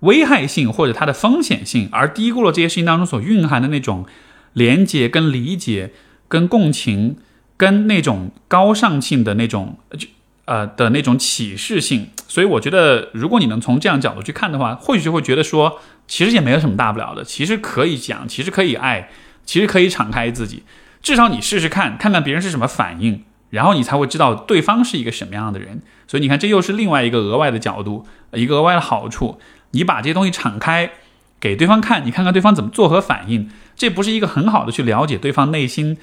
[0.00, 4.06] 危害性或者它的风险性，而低估了这些事情当中所蕴含的那种
[4.54, 5.92] 连接、跟理解、
[6.26, 7.18] 跟共情、
[7.58, 10.08] 跟那种高尚性的那种就
[10.46, 12.08] 呃的那种启示性。
[12.26, 19.11] 所以我觉得，如果你能从这样角度去看的话，或许就会觉得说，其实也没有什么大不了的，其实可以讲，其实可以爱。
[19.45, 20.62] 其实可以敞开自己，
[21.03, 25.82] 至少你试试看，看看别人是什么反应，然后你才会知道对方是一个什么样的人。
[26.07, 29.38] 所以你看，这又是另外一个额外的角度，一个额外的好处。
[29.72, 30.91] 你把这些东西敞开
[31.38, 35.97] 给对方看，你看看对方怎么做和反应，这不是一个很好的去了解对方内心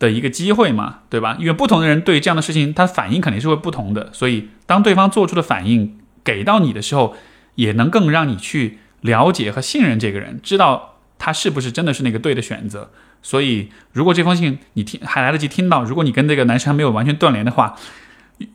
[0.00, 0.98] 的一个机会吗？
[1.08, 1.36] 对吧？
[1.38, 4.10] 因为不同的人对这样的事情，他反应肯定是会不同的。
[4.12, 7.14] 所以当对方做出的反应给到你的时候，
[7.54, 10.93] 也能更让你去了解和信任这个人，知道。
[11.24, 12.90] 他是不是真的是那个对的选择？
[13.22, 17.74] 所以，如果这封信你听还来得及听到，如果你跟这个男生还没有完全断联的话，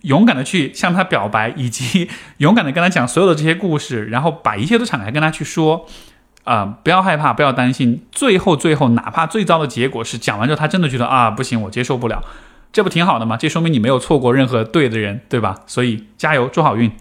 [0.02, 2.08] 勇敢的去向他表白，以及
[2.38, 5.88] 勇敢的跟他讲所有的这些故事，然后把一切都敞开跟他去说，
[6.44, 8.06] 啊，不要害怕，不要担心。
[8.12, 12.24] 最后，最后，哪怕最糟的结果是讲完之后他真的觉得啊不行，我接受不了，
[12.72, 13.36] 这不挺好的吗？
[13.36, 15.62] 这说明你没有错过任何对的人，对吧？
[15.66, 16.92] 所以加油，祝好运。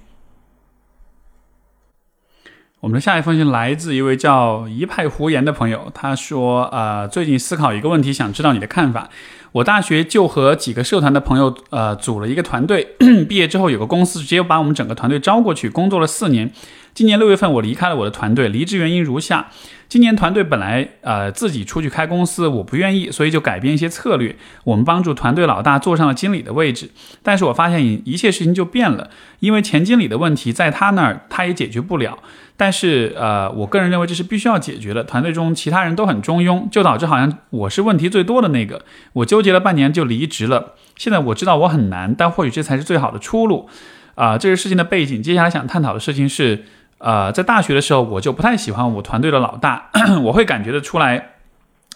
[2.81, 9.09] 我们的下一封信来自一位叫一派胡言的朋友，他说：“呃，最近思考一个问题，想知道你的看法。
[9.51, 12.97] 我大学就和几个社团的朋友，呃，组了一个团队。
[13.29, 16.53] 毕业之后，有个公司直接把我们整个团队招过去，工作了四年。
[16.99, 19.47] 今年六月份，我离开了我的团队，离职原因如下。”
[19.89, 24.35] 今年团队本来呃自己出去开公司，我不愿意，所以就改变一些策略。
[24.65, 26.91] 我们帮助团队老大坐上了经理的位置，
[27.23, 32.19] 但是我发现一切事情就变了，因为前经理的问题在他那儿他也解决不了。
[32.57, 35.05] 但是呃，我个人认为这是必须要解决的。
[35.05, 38.85] 团队中其他人都很中庸，就导致好像我是问题最多的那个。
[39.13, 40.75] 我纠结了半年就离职了。
[40.97, 43.69] 现在我知道我很难，但或许这才是最好的出路。
[44.17, 45.23] 啊，这是事情的背景。
[45.23, 46.65] 接下来想探讨的事情是。
[46.99, 49.91] 呃，在大学的时候，我就不太喜欢我团队的老大，
[50.25, 51.31] 我会感觉得出来，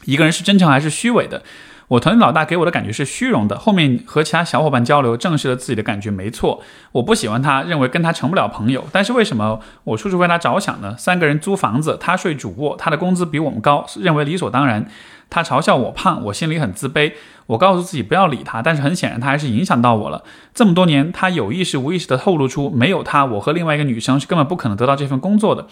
[0.05, 1.43] 一个人是真诚还是虚伪的。
[1.89, 3.59] 我团队老大给我的感觉是虚荣的。
[3.59, 6.63] 后面和其他小伙伴交流，证实了自己的感觉没错。
[6.93, 8.87] 我不喜欢他，认为跟他成不了朋友。
[8.91, 10.97] 但是为什么我处处为他着想呢？
[10.97, 14.87] 三个人租房子，他睡主卧，他的工资比我们高，认为理所当然。
[15.33, 17.15] 他嘲笑我胖，我心里很自卑。
[17.47, 20.23] 我告诉自己不要理他，但是很显然他还是影响到我了。
[20.55, 25.67] 这么多年，他有意识无意识地透露出，没有他，我和另外一个女生是根本不可能得到这份工作的。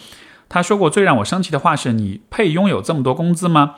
[0.49, 3.75] 他说过最让我生气的话是：“你配拥有这么多工资吗？”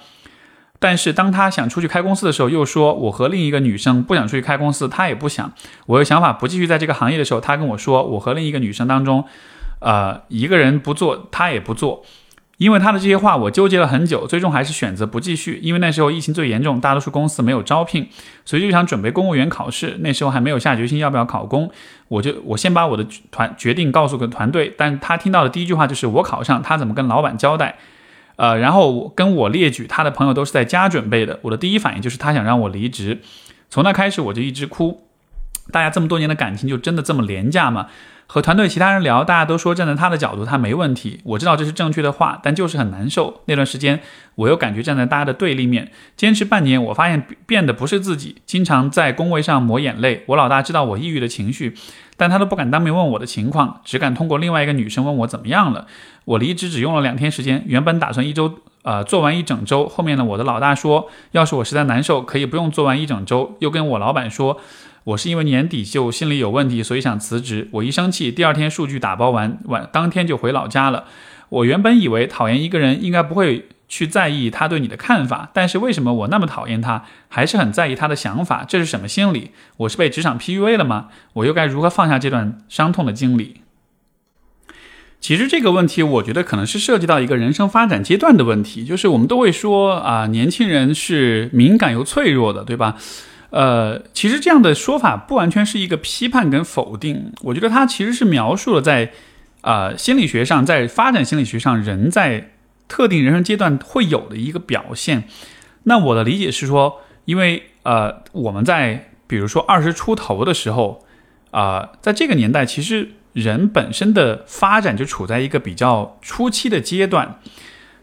[0.80, 5.54] 但是当他想出去开公司的时候，又说我和另一个女生不想出去开公司，他也不想。
[5.86, 9.24] 我有想法不继续在这个行业的时候，他跟我说我和另一个女生当中，
[9.80, 12.04] 呃，一个人不做，他也不做。
[12.64, 15.60] 因为他的这些话，我纠结了很久，最终还是选择不继续。
[15.62, 18.08] 因为那时候疫情最严重，大多数公司没有招聘，
[18.46, 19.98] 所以就想准备公务员考试。
[20.00, 21.70] 那时候还没有下决心要不要考公，
[22.08, 24.74] 我就我先把我的团决定告诉个团队。
[24.78, 27.76] 但他听到的第一句话就是我考上，他怎么跟老板交代？
[28.38, 31.40] 呃，然后我跟我列举他的朋友都是在家准备的。
[31.42, 33.20] 我的第一反应就是他想让我离职。
[33.70, 35.08] 从那开始我就一直哭。
[35.72, 37.88] 大家这么多年的感情就真的这么廉价吗？
[38.26, 41.20] 和团队其他人聊，大家都说站在他的角度，他没问题。
[41.24, 43.42] 我知道这是正确的话，但就是很难受。
[43.46, 44.00] 那段时间，
[44.36, 45.92] 我又感觉站在大家的对立面。
[46.16, 50.24] 坚持半年，我发现变的不是自己，经常在工位上抹眼泪。
[50.28, 51.76] 我老大知道我抑郁的情绪，
[52.18, 55.86] 但他都不敢当面问我的情况，只敢通过另外一个女生问我怎么样了。
[56.26, 58.52] 我离职只用了两天时间，原本打算一周，
[58.84, 59.88] 呃，做完一整周。
[59.88, 63.56] 后面呢，我的老大说，要是我实在难受，可以不用做完一整周。
[63.60, 64.60] 又跟我老板说。
[65.06, 67.68] 我是因为年底就心里有问题，所以想辞职。
[67.72, 71.06] 我一生气，第二天数据打包完，晚当天就回老家了。
[71.50, 78.64] 我原本以为讨厌一个人应该不会去在意他对你的看法，但是为什么我那么讨厌他，还是很在意他的想法？
[78.68, 79.52] 这是什么心理？
[79.78, 81.10] 我是被职场 PUA 了吗？
[81.34, 83.58] 我又该如何放下这段伤痛的经历？
[85.20, 92.98] 其实这个问题，我觉得可能是涉及到一个人生发展阶段的问题，就是我们都会说啊，年轻人是敏感又脆弱的，对吧？
[93.54, 99.12] 呃，其实这样的说法不完全是一个批判跟否定，我觉得它其实是描述了在，
[99.62, 102.50] 呃，心理学上，在发展心理学上，人在
[102.88, 105.26] 特定人生阶段会有的一个表现。
[105.84, 111.06] 那我的理解是说，因为呃，我们在比如说二十出头的时候，
[111.52, 117.40] 啊，在这个年代，其实人本身的发展就处在一个比较初期的阶段，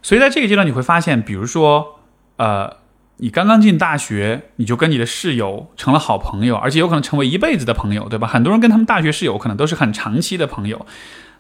[0.01, 1.99] 所以在这个阶段，你会发现，比如说，
[2.37, 2.79] 呃。
[3.23, 8.27] 你刚刚进大学，你就跟你的室友成了好朋友，而且有可能成为一辈子的朋友，对吧？
[8.27, 10.87] 很多人跟他们大学室友可能都是很长期的朋友，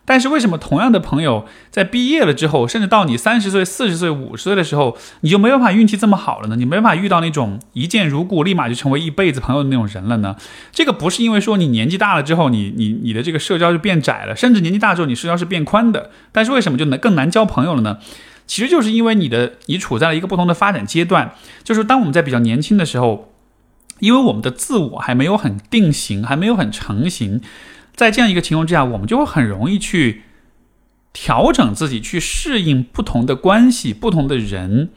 [0.04, 6.56] 但是为什么同样的朋友在毕业了之后，甚至到你三十岁、四十岁、五十岁的时候，你就没办法运气这么好了呢？
[6.56, 10.36] 你没办法遇到那种一见如故、立马就成为一辈子朋友的那种人了呢？
[10.72, 17.98] 这个不是因为说你年纪大了之后，你你你的这个社交就变窄了，甚至年纪大之后你社交是变宽的，但是为什么就能更难交朋友了呢？
[18.50, 23.32] 其实就是因为你的你处在了一个不同的发展阶段，就是当我们在比较年轻的时候，
[24.00, 27.40] 因为我们的自我还没有很定型，还没有很成型，
[27.94, 30.22] 在这样一个情况之下，我们就会很容易去
[31.12, 34.90] 调整自己，去适应不同的关系、不同的人。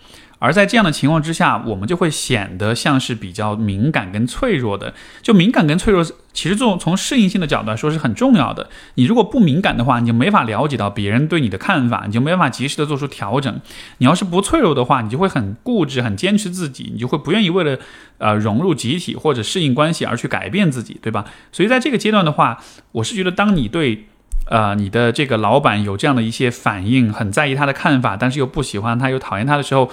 [0.44, 4.94] 而在这样的情况之下，我们就会显得像是比较敏感跟脆弱的。
[5.22, 8.68] 就敏感跟脆弱，其实从从适应性的角度来说是很重要的。
[8.96, 13.62] 你如果不敏感的话，你就没法了解到别人对你的看法，你就没办法及时的做出调整。
[14.00, 17.80] 你要是不脆弱的话，你就会很固执、很坚持自己，你就会不愿意为了
[18.18, 21.24] 呃融入集体或者适应关系而去改变自己，对吧？
[21.54, 24.08] 所以在这个阶段的话，我是觉得当你对
[24.50, 29.90] 呃你的这个老板有这样的一些反应，很在意他的看法，但是又不喜欢他，又讨厌他的时候。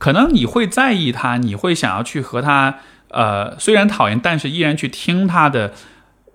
[0.00, 2.78] 可能你会在意他，你会想要去和他，
[3.10, 5.74] 呃，虽然讨厌，但是依然去听他的。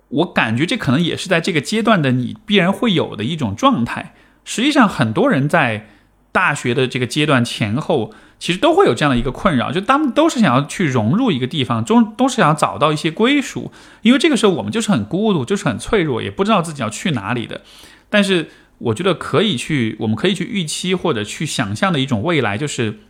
[0.08, 4.14] 我感觉这可能也是在这个阶段的你必然会有的一种状态。
[4.44, 5.88] 实际上，很多人在
[6.30, 13.72] 大学的这个阶段前后，其实都会有这样的一个困扰，就他们都是想要去融入一个地方，中都是想要找到一些归属。
[14.02, 17.62] 因为这个时候我们就是很孤独，就是很脆弱，也不知道自己要去哪里的。
[18.08, 18.48] 但是，
[18.78, 23.00] 我觉得可以去，我们可以去预期或者去想象的一种未来，就是。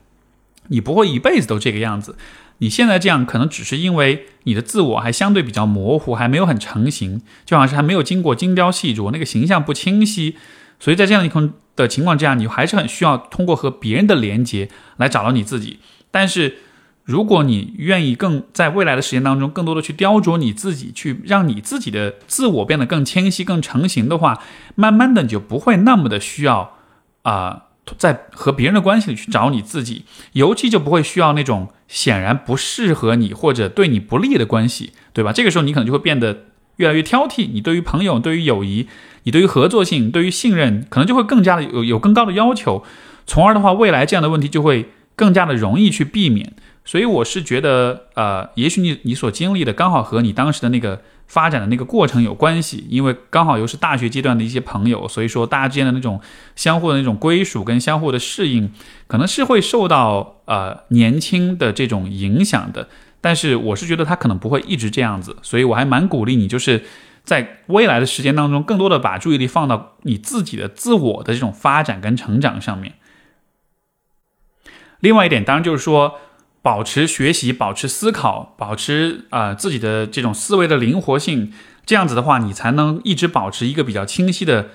[0.68, 2.16] 你不会一辈子都这个样子，
[2.58, 10.36] 你现在这样可能只是因为你的自我还相对比较模糊，还没有很成型，就好像是还没有经过精雕细琢，那个形象不清晰，
[10.80, 15.80] 所以在这样一空的情况之下，你还是很需要通过和别人的连接来找到你自己。
[16.10, 16.56] 但是
[17.04, 24.42] 如果你愿意更在未来的时间当中更多的去雕琢你自己，去让你自己的自我变得更清晰、更成型的话，
[24.74, 26.76] 慢慢的你就不会那么的需要
[27.22, 27.65] 啊。
[27.96, 35.32] 在和别人的关系里去找你自己，尤其就不会需要那种显然不适合你或者对你不利的关系，对吧？
[35.32, 38.88] 这个时候你可能就会变得越来越挑剔，你对于朋友、对于友谊、
[39.22, 42.82] 你对于合作性、对于信任，可能就会更加的有有更高的要求，
[43.26, 46.54] 从而的话，未来这样的问题就会更加的容易去避免。
[46.84, 51.02] 所以我是觉得，呃，也许你你所经历的刚好和你当时的那个。
[51.26, 56.20] 发展的那个过程有关系，因为刚好又是大学阶段的一些朋友，所以说大家之间的那种
[56.54, 58.72] 相互的那种归属跟相互的适应，
[59.06, 62.88] 可能是会受到呃年轻的这种影响的。
[63.20, 66.84] 但是我是觉得他可能不会一直这样子，所以我还蛮鼓励你，就是
[67.24, 72.94] 在未来的时间当中，更多的把注意力放到你自己的自我的这种发展跟成长上面。
[75.00, 76.20] 另外一点，当然就是说。
[76.66, 81.52] 保持学习，保持思考，保持啊自己的这种思维的灵活性，
[81.84, 84.70] 这样子的话，你才能一直保持一个比较清晰的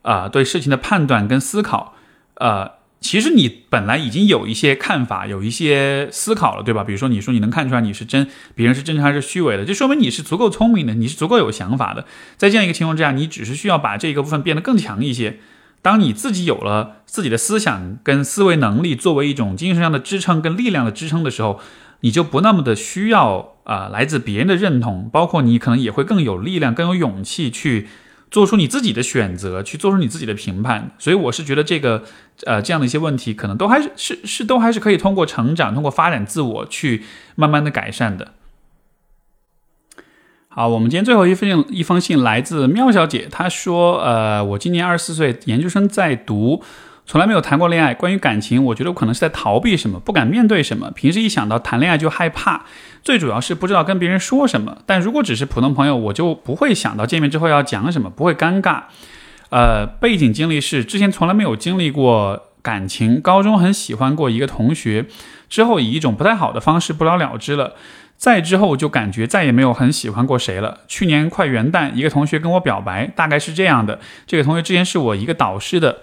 [0.00, 1.96] 啊对事情的判断跟思考。
[2.36, 6.82] 呃，其实你本来已经有一些看法，有一些思考了，对吧？
[6.82, 12.06] 比如说你说你能看出来你是真，别人是真诚还是虚伪的，就说明你是足够聪明的，你是足够有想法的。
[12.38, 15.40] 在这样一个情况之下，你只是需要把这个部分变得更强一些。
[15.84, 21.60] 当你自己有了自己的思想跟思维能力作为一种精神上的支撑跟力量的支撑的时候，
[22.00, 27.86] 你就不那么的需要啊来自别人的认同，包括你可能也会更有力量、更有勇气去
[28.30, 30.90] 做出你自己的选择，去做出你自己的评判。
[30.98, 32.02] 所以我是觉得这个
[32.46, 37.02] 呃这样的一些问题，可能都还是是是都还是可以通过成长、通过发展自我去
[37.34, 38.32] 慢慢的改善的。
[40.56, 46.62] 好，我们今天最后一封一封信来自喵小姐，她说：“呃，我今年二十四岁，研究生在读，
[47.04, 47.92] 从来没有谈过恋爱。
[47.92, 50.92] 关于感情，我觉得我可能是在逃避什么，不敢面对什么。
[50.92, 52.66] 平时一想到谈恋爱就害怕，
[53.02, 54.78] 最主要是不知道跟别人说什么。
[54.86, 58.82] 但如果只是普通朋友，我就不会想到见面之后要讲什么，不会尴尬。
[59.50, 65.06] 呃，背景经历是之前从来没有经历过感情，高中很喜欢过一个同学，
[65.48, 67.74] 之后以一种不太好的方式不了了之了。”
[68.24, 70.80] 再之后就感觉再也没有很喜欢过谁了。
[70.88, 75.98] 去年快元旦，一个同学跟我表白，大概是这样的：这个同学之前是我一个导师的，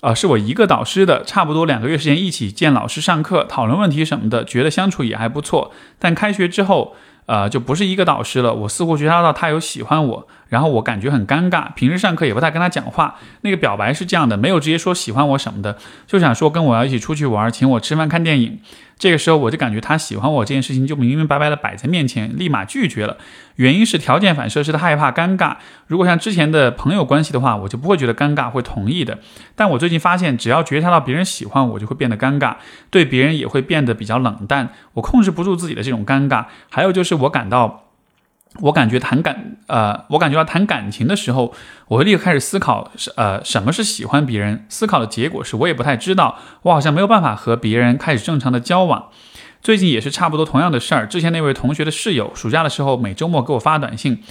[0.00, 5.70] 呃，是我一个导师的，差不多两个月时间一起见老师上课，讨论问题什么的，觉得相处也还不错。
[6.00, 6.96] 但开学之后，
[7.26, 8.52] 呃，就不是一个导师了。
[8.52, 11.72] 我似乎觉察到他有喜欢我，然后我感觉很尴尬。
[11.72, 13.14] 平时上课也不太跟他讲话。
[13.40, 18.60] 那个表白是这样的，没有直接说喜欢我什么的，就想说跟我要一起出去玩，请我吃饭看电影。
[18.98, 23.16] 这个时候我就感觉他喜欢我这件事情就明明白白的摆在面前，立马拒绝了。
[23.56, 25.56] 原因是条件反射式的害怕尴尬。
[25.86, 29.18] 如果像之前的朋友关系的话，我就不会觉得尴尬，会同意的。
[29.56, 32.56] 但我最近发现，只要觉察到别人喜欢我，就会变得尴尬，
[32.90, 34.68] 对别人也会变得比较冷淡。
[34.92, 36.44] 我控制不住自己的这种尴尬。
[36.70, 37.81] 还有就是我感到。
[38.60, 41.54] 我感觉谈感，呃，我感觉到谈感情的时候，
[41.88, 44.66] 我会立刻开始思考，呃，什么是喜欢别人？
[44.68, 49.08] 思考的结果是我也不太知道，我好像没有办法和别人开始正常的交往。
[49.62, 54.22] 最近也是差不多同样的事儿，之前那位同学的室友，暑假的时候每周末给我发短信，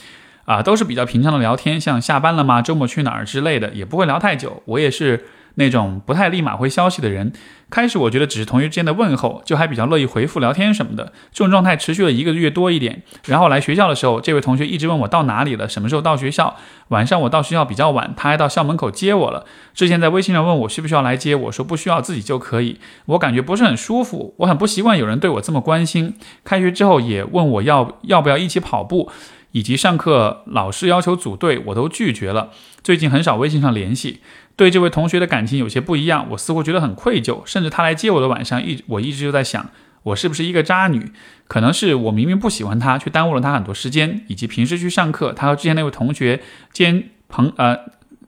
[0.46, 2.62] 啊，都是比较平常的聊天，像下班了吗？
[2.62, 4.62] 周末去哪儿之类的，也不会聊太久。
[4.66, 5.26] 我也是。
[5.56, 7.34] 那种不太立马回消息的人，
[7.70, 11.12] 开始我觉得只是同学之间的问候，就还比较乐意回复聊天什么的。
[11.32, 13.04] 这种状态持续了一个月多一点。
[13.26, 16.56] 然后来学校的时候，这位同学一直问我到哪里了，什么时候到学校。
[16.90, 19.46] 晚上我到学校比较晚，他还到校门口接我了。
[19.74, 22.80] 之前在微信上问我需不需要来接，我说不需要，自己就可以。
[23.06, 26.16] 我感觉不是很舒服，我很不习惯有人对我这么关心。
[26.44, 29.10] 开学之后也问我要要不要一起跑步，
[29.52, 32.50] 以及上课老师要求组队，我都拒绝了。
[32.84, 34.20] 最近很少微信上联系。
[34.62, 39.72] 对这位同学的感情有些不一样，我似乎觉得很愧疚，甚至他来接我的晚上，一我一直就在想，
[40.04, 41.12] 我是不是一个渣女？
[41.48, 47.76] 可能是我明明不喜欢他，却耽误了他很多时间，以及平时去上课，他和之前那位同学兼朋呃，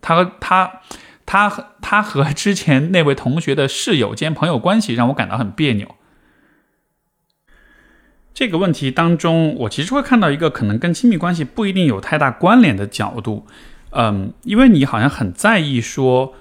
[0.01, 0.81] 他和他
[1.27, 5.93] 他和他和之前那位同学的室友兼朋友关系，让我感到很别扭。
[8.33, 13.45] 这个问题当中，我其实会看到一个可能跟亲密关系不一定有太大关联的角度。
[13.95, 16.33] 嗯，因为你好像很在意说，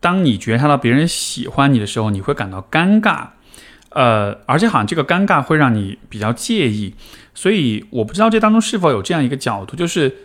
[0.00, 3.30] 当你觉察到别人喜欢你的时候，你会感到尴尬，
[3.90, 6.94] 呃，而且好像这个尴尬会让你比较介意，
[7.34, 10.16] 所以我不知道这当中是否有这样一个角度，就是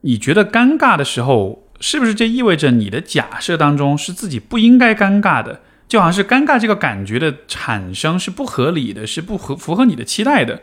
[0.00, 10.60] 你觉得尴尬的时候，是不是这意味着你的假设当中是自己不应该尴尬的，就好像是尴尬这个感觉的产生是不合理的，是不合符合你的期待的。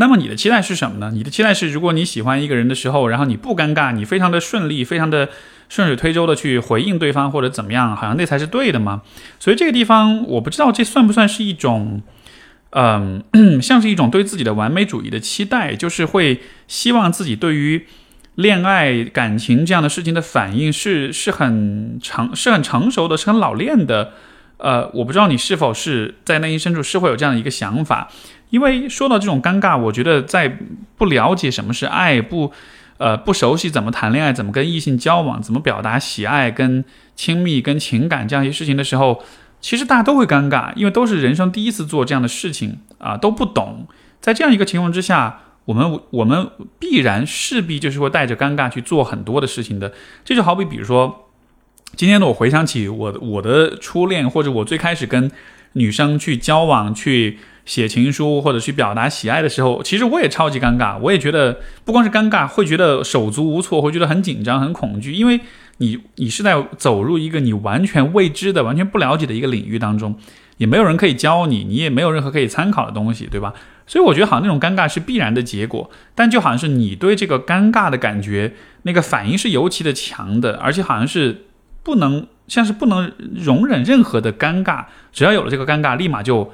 [0.00, 1.10] 那么你的期待是什么呢？
[1.12, 5.28] 你的期待是，如果你喜欢一个人的时候，然后你不尴尬，你非常的顺利，非常的
[5.68, 9.02] 顺水推舟的去回应对方或者怎么样，好像那才是对的吗？
[9.40, 12.00] 所以这个地方我不知道这算不算是一种，
[12.70, 13.24] 嗯，
[13.60, 17.84] 像是一种对自己的完美主义的期待，就是会希望自己对于
[18.36, 24.12] 恋爱感情这样的事情的反应是是很成是很成熟的，是很老练的。
[24.58, 28.08] 呃，我不知道你是否是在内心深处是会有这样的一个想法。
[28.50, 30.58] 因为说到这种尴尬，我觉得在
[30.96, 32.50] 不了解什么是爱，不，
[32.96, 36.84] 呃，不熟悉怎么谈恋爱，怎么跟异性交往，怎么表达喜爱、跟
[37.14, 39.22] 亲密、跟情感这样一些事情的时候，
[39.60, 43.86] 其实大家都会尴尬，因为都是人生第一次做这样的事情啊，都不懂。
[44.20, 49.92] 在这样一个情况之下，我们我们必然势必就是会带着尴尬去做很多的事情的。
[50.24, 51.28] 这就好比，比如说，
[51.96, 55.30] 今天呢，我回想起我我的初恋，或者我最开始跟
[55.74, 57.38] 女生去交往去。
[57.68, 65.38] 写情书或者去表达喜爱的时候，其实我也超级尴尬，我也觉得不光是尴尬，会觉得手足无措，会觉得很紧张、很恐惧，因为
[65.76, 70.16] 你你是在走入一个你完全未知的、完全不了解的一个领域当中，
[70.56, 73.52] 也没有人可以教你，你也没有任何可以参考的东西，对吧？
[73.86, 78.54] 所以我觉得好像那种尴尬是必然的结果，但就好像是你对这个尴尬的感觉
[78.84, 81.44] 那个反应是尤其的强的，而且好像是
[81.82, 86.50] 不能像是不能容忍任何的尴尬，只要有了这个尴尬，立马就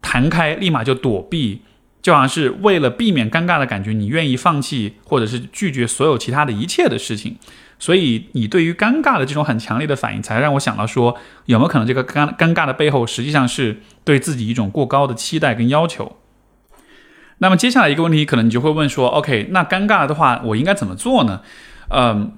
[0.00, 1.62] 弹开，立马就躲避。
[2.00, 7.36] 就好像是为了避免尴尬的感觉，你愿意放弃或者是拒绝所有其他的一切的事情，
[7.78, 16.16] 所以你对于尴尬的这种很强烈的反应，才让我想到说，有没有可能这个尴尴尬的背后，实际上是对自己一种过高的期待跟要求？
[17.38, 21.42] 那么接下来一个问题，可能你就会问说，OK，那尴尬的话，我应该怎么做呢？
[21.90, 22.32] 嗯，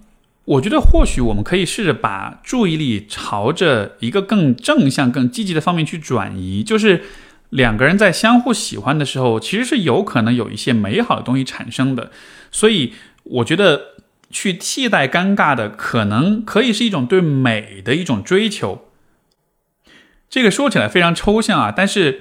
[0.46, 7.04] 我觉得或许我们可以试着把注意力朝着一个更正向、更积极的方面去转移，就是。
[7.50, 12.12] 两个人在相互喜欢的时候，其实是有可能有一些美好的东西产生的。
[12.52, 12.94] 所以，
[13.24, 13.96] 我觉得
[14.30, 18.88] 去替代尴尬的，可能可以是一种对美的一种追求。
[20.28, 22.20] 这个说起来非常抽象啊，但是，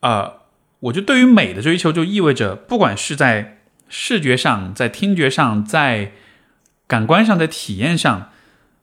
[0.00, 0.40] 呃，
[0.80, 3.58] 我觉得对于美的追求，就意味着不管是在
[3.90, 6.12] 视觉上、在听觉上、在
[6.86, 8.30] 感官上、在体验上，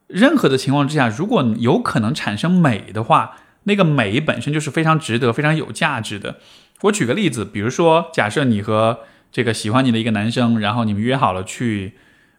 [0.06, 3.38] 任何的情况之下，如果有可能产生美的话。
[3.64, 6.38] 那个美本身就是非常值得、非常有价值的。
[6.82, 9.00] 我举个例子，比如说，假设你和
[9.32, 11.94] 这个喜欢你的一个男生，然后你们约好了去，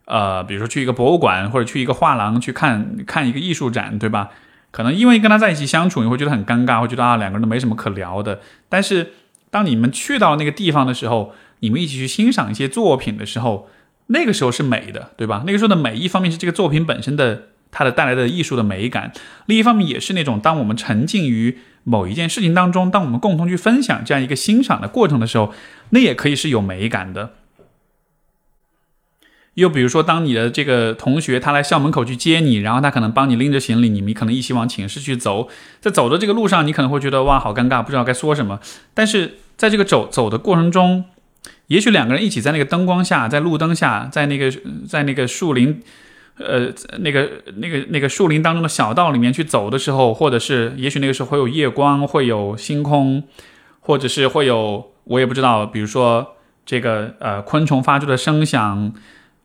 [0.06, 4.30] 呃，比如说去一个博物馆或者去一个画廊去看看一个艺术展，对吧？
[4.70, 8.40] 可能因为跟他在一起相处，你会觉得很尴尬，会觉得啊，两个人都没什么可聊的。
[8.68, 9.12] 但是
[9.50, 13.68] 当你们去到那个地方的时候，你们一起去欣赏一些作品的时候，
[14.06, 15.44] 那个时候是美的，对吧？
[15.46, 17.49] 那个时候的美，一方面是这个作品本身的。
[17.70, 19.12] 它的带来的艺术的美感，
[19.46, 25.52] 另一方面也是那种当我们沉浸于某一件事情当中，当我们共同去分享这样一个欣赏的过程的时候，
[25.90, 27.34] 那也可以是有美感的。
[29.54, 35.48] 又比如说，当你的这个同学他来校门口去接你，然后他可能帮你拎着行李，你们可能一起往寝室去走，
[35.80, 38.60] 在走的这个路上，你可能会觉得哇，好尴尬，不知道该说什么。
[38.94, 41.04] 但是在这个走走的过程中，
[41.66, 44.52] 也许两个人一起在那个灯光下，在路灯下，在那个
[44.88, 45.82] 在那个树林。
[46.38, 53.22] 呃，那个、那个、那个树林当中的小道里面去走的时候，或者是也许那个时候会有夜光，会有星空，
[53.80, 58.94] 或者是会有我也不知道，比如说这个呃昆虫发出的声响，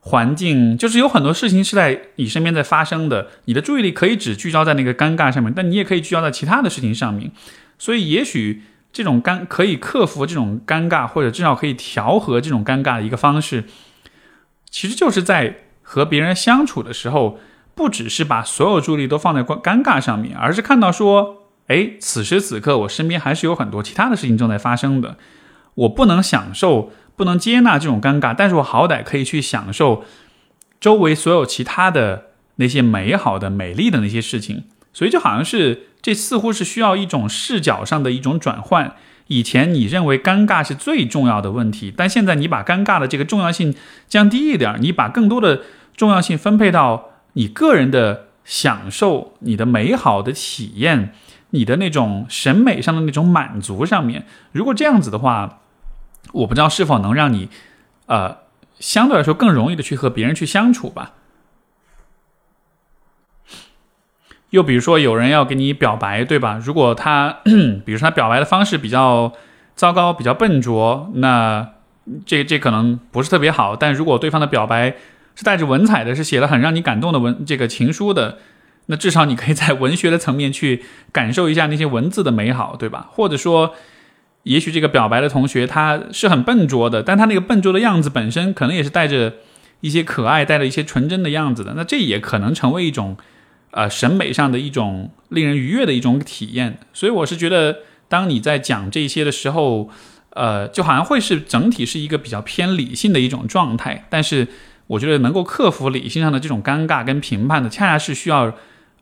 [0.00, 3.28] 环境就是有很多事情是在你身边在发生的。
[3.44, 7.30] 你的注意力可以只聚焦在那个尴尬上面，但你也可以聚焦在其他的事情上面。
[7.78, 13.64] 所以也许这种尴可以克服这种尴尬，或者至少可以调和这种尴尬的一个方式，
[14.70, 15.58] 其实就是在。
[15.88, 17.38] 和别人相处的时候，
[17.76, 25.16] 不只是把所有注意力都放在尴尴尬上面，而是看到说，哎，此时此刻我身边还是有很多其他的事情正在发生的。
[25.74, 30.04] 我不能享受，不能接纳这种尴尬，但是我好歹可以去享受
[30.80, 34.64] 周围所有其他的那些美好的、美丽的那些事情。
[34.92, 38.96] 所以就好像是这似乎是需要一种视角上的一种转换。
[39.28, 43.74] 以前你认为尴尬是最重要的问题，但现在你把尴尬的这个重要性
[44.08, 45.62] 降低一点，你把更多的
[45.96, 51.12] 重要性分配到你个人的享受、你的美好的体验、
[51.50, 54.24] 你的那种审美上的那种满足上面。
[54.52, 55.60] 如果这样子的话，
[56.32, 57.48] 我不知道是否能让你，
[58.06, 58.38] 呃，
[58.78, 61.14] 相对来说更容易的去和别人去相处吧。
[64.50, 66.60] 又比如说，有人要给你表白，对吧？
[66.64, 67.38] 如果他，
[67.84, 69.32] 比如说他表白的方式比较
[69.74, 71.68] 糟糕、比较笨拙，那
[72.24, 73.74] 这这可能不是特别好。
[73.74, 74.94] 但如果对方的表白
[75.34, 78.38] 是带着文采的，是写了很让你感动的文这个情书的，
[78.86, 83.08] 那至少你可以在文学的层面去感受一下那些文字的美好，对吧？
[83.10, 83.74] 或者说，
[84.44, 89.34] 也许这个表白的同学他是很笨拙的，但他那个笨拙的样子本身可能也是带着
[89.80, 93.16] 一些可爱、带着一些纯真的样子的，那这也可能成为一种。
[93.76, 99.90] 呃，审美上的一种令人愉悦的一种体验，所以我是觉得，当你在讲这些的时候，
[100.30, 104.06] 呃，就好像会是整体是一个比较偏理性的一种状态。
[104.08, 104.48] 但是，
[104.86, 108.50] 我觉得能够克服理性上的这种尴尬跟评判的，恰恰是需要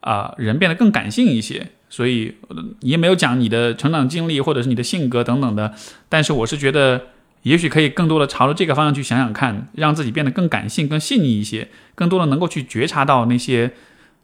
[0.01, 1.69] 啊人变得更感性一些。
[1.89, 2.35] 所以，
[2.81, 5.73] 你也没有讲你的成长经历或者是你的性格等等的。
[6.09, 7.01] 但是，我是觉得，
[7.43, 13.71] 也许可以更多的朝着这个方向去想想看，让自己变得更感性、更细腻一些，更多的能够去觉察到那些。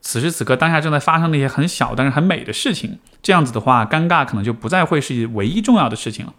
[0.02, 6.32] 此时此刻，当下正在发生那些很小但是很美的事情，这样子的话，尴尬可能就不再会是唯一重要的事情了。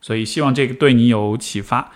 [0.00, 1.92] 所以，希望这个对你有启发。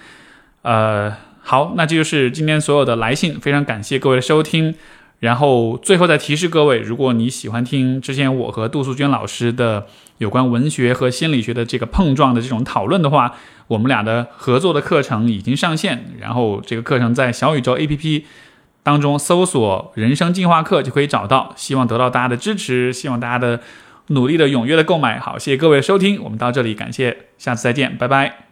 [0.62, 4.74] 呃，好，那这就是今天所有的来信，非常感谢各位的收听。
[5.20, 9.86] 然后，最后再提示各位，如果你喜欢听之前我和杜素娟老师的
[10.18, 13.34] 有关文学和心理学的这个碰撞的这种讨论的话，
[13.68, 16.12] 我们俩的合作的课程已经上线。
[16.20, 18.24] 然后，这个课程在小宇宙 APP。
[18.87, 23.61] 当中搜索“人生进化课”就可以找到，希望得到大家的支持，希望大家的
[24.11, 25.18] 努力的、踊跃的购买。
[25.18, 28.45] 好，谢谢各位收听，我们到这里，感谢，下次再见，拜拜。